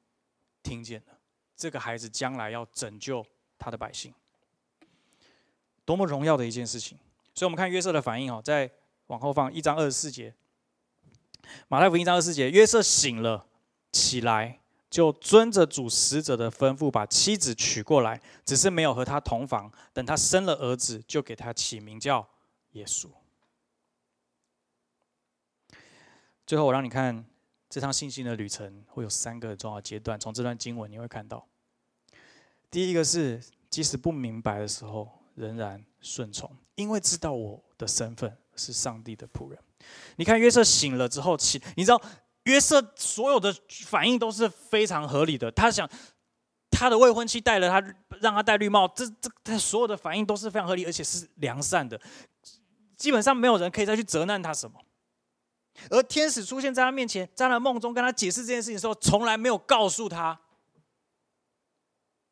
[0.63, 1.18] 听见了。
[1.59, 3.27] 这个孩子将来要拯救
[3.59, 4.15] 他的百姓，
[5.85, 6.97] 多么荣耀的一件事情！
[7.35, 8.71] 所以，我们看约瑟的反应哦，在
[9.09, 10.33] 往后放一章二十四节，
[11.67, 13.45] 马太福音一章二十四节，约瑟醒了
[13.91, 19.73] 起来，就遵着主使者的吩咐，把妻子娶过来，只是没有和他同房。
[19.93, 22.29] 等他生了儿子，就给他起名叫
[22.73, 23.09] 耶稣。
[26.47, 27.27] 最后，我让你看。
[27.69, 31.47] 这趟信心的旅程会有三个重要阶段，从这段经文你会看到。
[32.71, 39.59] 第一个是，即使不明白的时候，仍然顺从，因为知道我的身份是上帝的仆人。
[40.17, 42.01] 你看约瑟醒了之后起，你知道
[42.45, 43.55] 约瑟所有的
[43.87, 45.51] 反应都是非常合理的。
[45.53, 45.89] 他想
[46.71, 47.81] 他的未婚妻带了他，
[48.21, 52.01] 让他戴绿帽，这这他所有的反应都是非常合理，而且是良善的。
[52.97, 54.81] 基本上没有人可以再去责难他什么。
[55.91, 60.39] 而天使出现在他面前，在他梦中跟他解释这件事情的时候，从来没有告诉他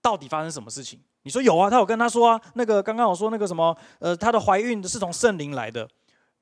[0.00, 1.00] 到底发生什么事情。
[1.22, 1.68] 你说有啊？
[1.68, 5.88] 他有跟他说啊，那个刚刚我说那个什么，呃，他的怀孕是从圣灵来的。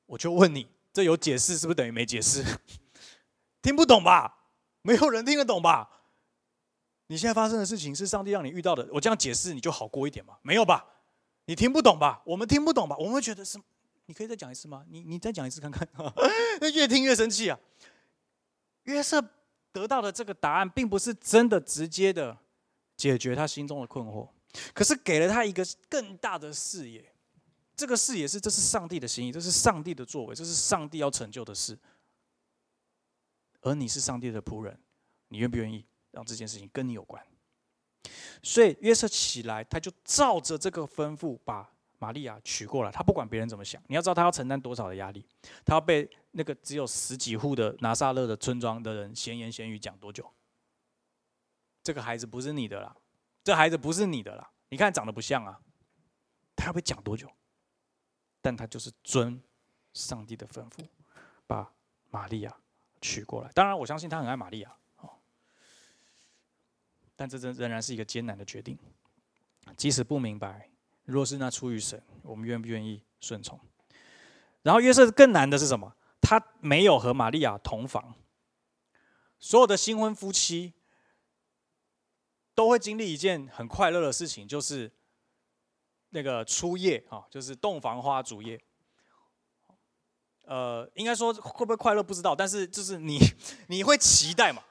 [0.07, 2.45] 我就问你，这有解释是不是等于没解释？
[3.63, 4.37] 听不懂吧？
[4.83, 5.89] 没有人听得懂吧？
[7.07, 10.35] 你现在发生的事情是上帝让你遇到的，我这样解释你就好过一点吗？
[10.43, 10.85] 没有吧？
[11.47, 12.21] 你听不懂吧？
[12.27, 12.97] 我们听不懂吧？
[12.99, 13.59] 我们会觉得是。
[14.07, 14.85] 你可以再讲一次吗？
[14.89, 15.89] 你你再讲一次看看。
[16.61, 17.59] 那越听越生气啊！
[18.83, 19.23] 约瑟
[19.73, 22.37] 得到的这个答案，并不是真的直接的
[22.97, 24.29] 解决他心中的困惑，
[24.75, 27.13] 可是给了他一个更大的视野。
[27.75, 31.77] 这个视野是，这是上帝的心意，这是上帝的作为，这是上帝要成就的事。
[33.63, 34.79] 而你是上帝的仆人，
[35.29, 37.27] 你愿不愿意让这件事情跟你有关？
[38.43, 41.74] 所以约瑟起来，他就照着这个吩咐把。
[42.05, 43.83] 玛利亚娶过来，他不管别人怎么想。
[43.87, 45.25] 你要知道，他要承担多少的压力，
[45.65, 50.31] 他要被那个只有十几户的拿撒勒的村庄的人闲言闲语讲多久？
[51.83, 52.95] 这个孩子不是你的啦，
[53.43, 54.51] 这孩子不是你的啦。
[54.69, 55.59] 你看长得不像啊，
[56.55, 57.27] 他要被讲多久？
[58.43, 59.43] 但他就是遵
[59.95, 60.87] 上帝的吩咐，
[61.47, 61.73] 把
[62.11, 62.55] 玛利亚
[63.01, 63.51] 娶过来。
[63.55, 64.77] 当然，我相信他很爱玛利亚。
[67.17, 68.77] 但这仍仍然是一个艰难的决定，
[69.77, 70.69] 即使不明白。
[71.05, 73.59] 若是那出于神，我们愿不愿意顺从？
[74.63, 75.95] 然后约瑟更难的是什么？
[76.21, 78.15] 他没有和玛利亚同房。
[79.39, 80.73] 所有的新婚夫妻
[82.55, 84.91] 都会经历一件很快乐的事情，就是
[86.11, 88.59] 那个初夜啊，就是洞房花烛夜。
[90.47, 93.19] 呃，应该说会不会快乐不知道，但是就是你
[93.69, 94.63] 你会期待嘛？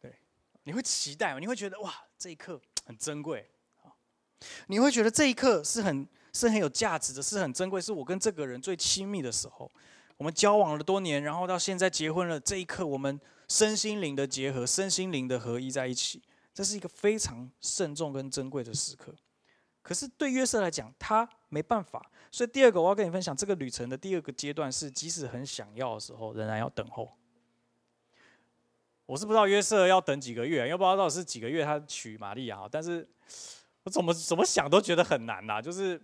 [0.00, 0.18] 对，
[0.62, 1.38] 你会期待嘛？
[1.38, 3.50] 你会觉得哇，这一刻很珍贵。
[4.66, 9.70] 你会觉得这一刻是很是很有价值的，是很珍贵，是我跟这个人最亲密的时候。
[10.18, 16.22] 我们交往了多年，然后到现在结婚了，这一刻我们身心灵的结合，身心灵的合一在一起，
[16.54, 19.14] 这是一个非常慎重跟珍贵的时刻。
[19.82, 22.10] 可是对约瑟来讲，他没办法。
[22.32, 27.12] 所以第二个我要跟你分享，这个旅程的第二个阶段是，即使很想要的时候，仍然要等候。
[29.04, 33.06] 我是不知道约瑟要等几个月，又不知道到底是几个月他娶玛利亚，但是
[33.86, 35.96] 我怎么怎么想都觉得很难呐，就是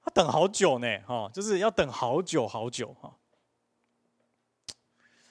[0.00, 3.18] 他等好久呢，哈，就是要等好久好久哈。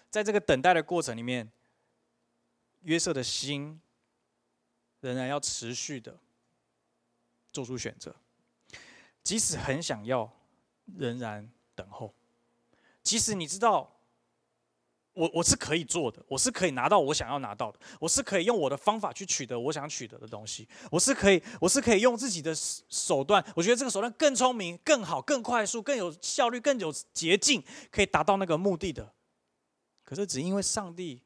[0.09, 1.49] 在这个等待的过程里面，
[2.81, 3.79] 约瑟的心
[4.99, 6.17] 仍然要持续的
[7.53, 8.13] 做出选择，
[9.23, 10.29] 即使很想要，
[10.97, 12.13] 仍然等候，
[13.01, 13.95] 即使你知道。
[15.19, 27.61] 我我是可以做的，我是可以拿到我想要拿到的，我是可以用我的方法去取得我想取得的东西，我是可以，我是可以用自己的手段，我觉得这个手段更聪明、更好、更快速、更有效率、更有捷径，
[27.91, 29.13] 可以达到那个目的的。
[30.05, 31.21] 可是只因为上帝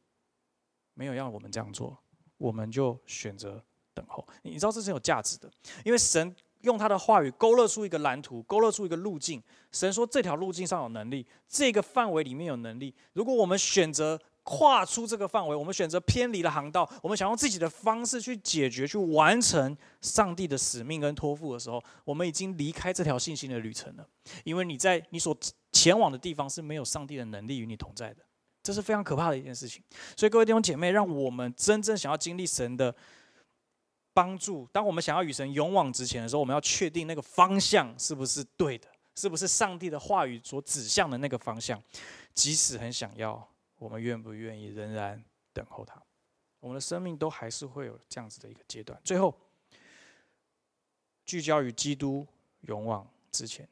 [0.95, 1.95] 没有让我们这样做，
[2.37, 3.63] 我们就选择
[3.93, 4.27] 等候。
[4.41, 5.51] 你知道这是有价值的，
[5.85, 6.35] 因为神。
[6.63, 9.41] 用他的话语勾勒出一个蓝图，勾勒出一个路径。
[9.71, 12.93] 神说这条路径上有能力，这个范围里面有能力。
[13.13, 24.07] 如果我们选择跨出这个范围，我们选择偏离了航道，我们想用自己的方式去解决、去完成上帝的使命跟托付的时候，我们已经离开这条信心的旅程了。
[24.43, 25.37] 因为你在你所
[25.71, 28.23] 前往的地方是没有上帝的能力与你同在的，
[28.61, 29.83] 这是非常可怕的一件事情。
[30.15, 32.95] 所以各位弟兄姐妹，让我们真正想要经历神的。
[34.13, 34.67] 帮助。
[34.71, 41.81] 当我们想要与神勇往直前的时候，我们要确定那个方向是不是对的，是不是上帝的话语所指向的那个方向。
[42.33, 43.47] 即使很想要，
[43.77, 46.01] 我们愿不愿意仍然等候他？
[46.59, 48.99] 我们的生命都还是会有这样子的一个阶段。
[49.03, 49.35] 最后，
[51.25, 52.25] 聚焦于基督
[52.61, 53.67] 勇往直前，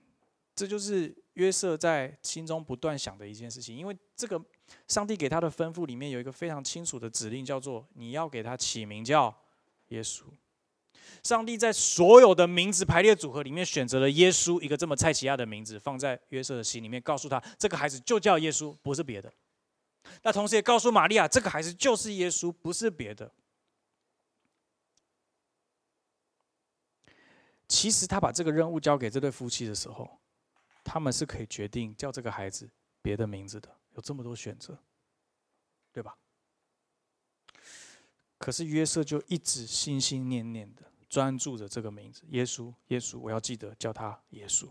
[0.56, 3.76] 这就是约瑟在心中不断想的一件事情。
[3.76, 4.44] 因为这个
[4.88, 9.34] 上帝给他的吩咐里面有一个非常清楚的指令，叫做你要给他起名叫。
[9.92, 10.24] 耶稣，
[11.24, 19.32] 上帝在所有的名字排列组合里面选择了耶稣一个这么蔡奇亚的名字，放在约瑟的心里面，告诉他这个孩子就叫耶稣，不是别的。
[20.24, 23.32] 那同时也告诉玛利亚，这个孩子就是耶稣，不是别的。
[27.68, 30.20] 其实他把这个任务交给这对夫妻的时候，
[30.84, 32.70] 他们是可以决定叫这个孩子
[33.02, 34.78] 别的名字的，有这么多选择，
[35.94, 36.18] 对吧？
[38.42, 44.68] 可是约瑟就一直心心念念的专注着这个名字，耶稣，耶稣，我要记得叫他耶稣。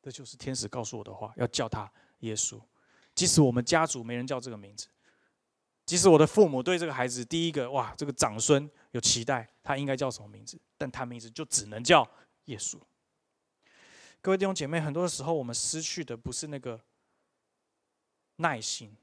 [0.00, 2.62] 这就是天使告诉我的话，要叫他耶稣。
[3.12, 4.86] 即使我们家族没人叫这个名字，
[5.84, 10.56] 即使我的父母对这个孩子第一个哇，这个长孙有期待，他应该叫什么名字？
[10.78, 12.08] 但他名字就只能叫
[12.44, 12.78] 耶稣。
[14.20, 16.80] 各位弟兄姐妹，很多时候我们失去的不是那个
[18.36, 18.96] 耐心，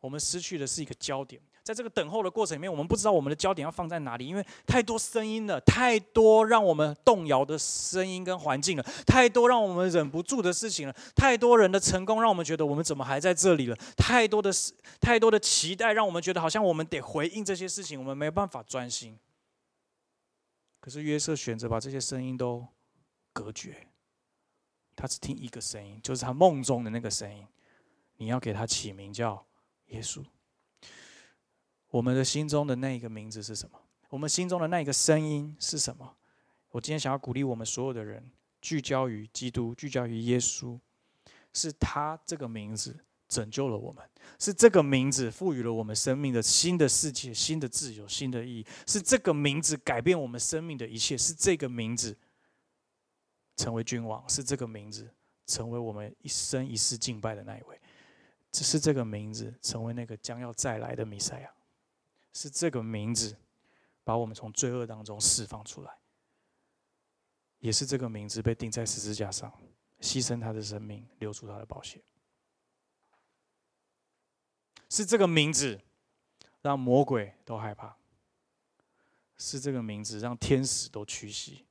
[0.00, 1.40] 我们失去的是一个焦点。
[1.64, 14.50] 在这个等候的过程里面，我们不知道我们的焦点要放在哪里，因为太多声音了，太多让我们动摇的声音跟环境了，太多让我们忍不住的事情了，太多人的成功让我们觉得我们怎么还在这里了，太多的
[15.00, 19.18] 太多的期待让我们觉得好像我们得回应这些事情，我们没办法专心。
[20.80, 22.66] 可是约瑟选择把这些声音都
[23.32, 23.88] 隔绝，
[24.94, 27.46] 他只听一个声音，就是他梦中的那个声音。
[28.18, 29.46] 你要给他起名叫
[29.86, 30.22] 耶稣。
[31.94, 33.80] 我们的心中的那一个名字是什么？
[34.08, 36.16] 我们心中的那一个声音是什么？
[36.70, 40.76] 我今天想要鼓励我们所有的人，聚焦于基督，聚焦于耶稣，
[41.52, 44.04] 是他这个名字拯救了我们，
[44.40, 52.18] 是这个名字赋予了我们生命的新的世界、新的自由、新的意义，是这个名字改变我们生命的一切，是这个名字
[53.56, 55.08] 成为君王，是这个名字
[55.46, 57.80] 成为我们一生一世敬拜的那一位，
[58.50, 61.48] 只是这个名字成为那个将要再来的弥赛亚。
[62.34, 63.38] 是这个名字
[64.02, 65.98] 把我们从罪恶当中释放出来，
[67.60, 69.50] 也是这个名字被钉在十字架上，
[70.00, 72.02] 牺牲他的生命，流出他的宝血。
[74.90, 75.80] 是这个名字
[76.60, 77.96] 让魔鬼都害怕，
[79.38, 81.64] 是这个名字让天使都屈膝，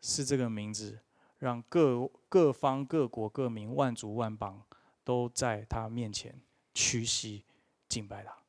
[0.00, 1.00] 是这个名字
[1.38, 4.66] 让各各方各国各民万族万邦
[5.04, 6.42] 都在他面前
[6.74, 7.44] 屈膝
[7.88, 8.39] 敬拜他。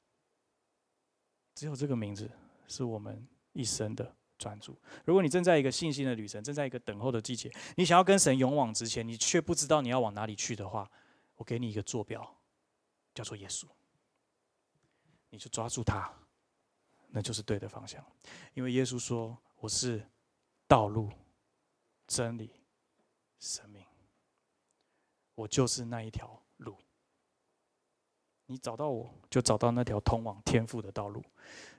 [1.61, 2.27] 只有这个名字
[2.67, 4.75] 是我们一生的专注。
[5.05, 10.89] 如果你正在一个信心的旅程，正在一个等候的季节，你想要跟神勇往直前，你却不知道你要往哪里去的话，
[11.35, 12.35] 我给你一个坐标，
[13.13, 13.67] 叫做耶稣。
[15.29, 16.11] 你就抓住它，
[17.09, 18.03] 那就是对的方向。
[18.55, 20.03] 因为耶稣说：“我是
[20.67, 21.11] 道路、
[22.07, 22.49] 真理、
[23.37, 23.85] 生命，
[25.35, 26.40] 我就是那一条。”
[28.51, 31.23] 你找到我，就找到那条通往天赋的道路。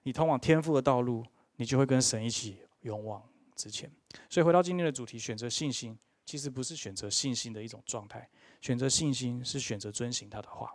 [0.05, 1.23] 你通往天赋的道路，
[1.57, 3.23] 你就会跟神一起勇往
[3.55, 3.91] 直前。
[4.31, 8.27] 所以回到今天的主题，选择信心，其实不是选择信心的一种状态，
[8.63, 10.73] 选择信心是选择遵行他的话。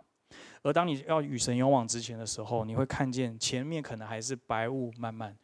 [0.62, 5.36] 而当你要与神勇往直前的时候，你会看见前面可能还是白雾漫漫，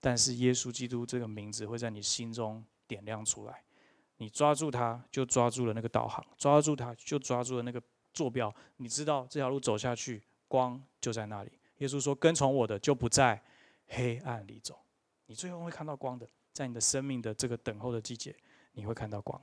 [0.00, 3.62] 但是耶稣基督这个名字会在你心中点亮出来。
[4.18, 7.82] 你抓住它，就抓住了那个导航；抓住它，就抓住了那个
[8.14, 8.54] 坐标。
[8.78, 11.52] 你知道这条路走下去，光就在那里。
[11.78, 13.42] 耶稣说：“跟从我的，就不在
[13.88, 14.78] 黑暗里走。”
[15.26, 18.34] 你最后会看到光的，在你的生命的这个等候的季节，
[18.72, 19.38] 你会看到光。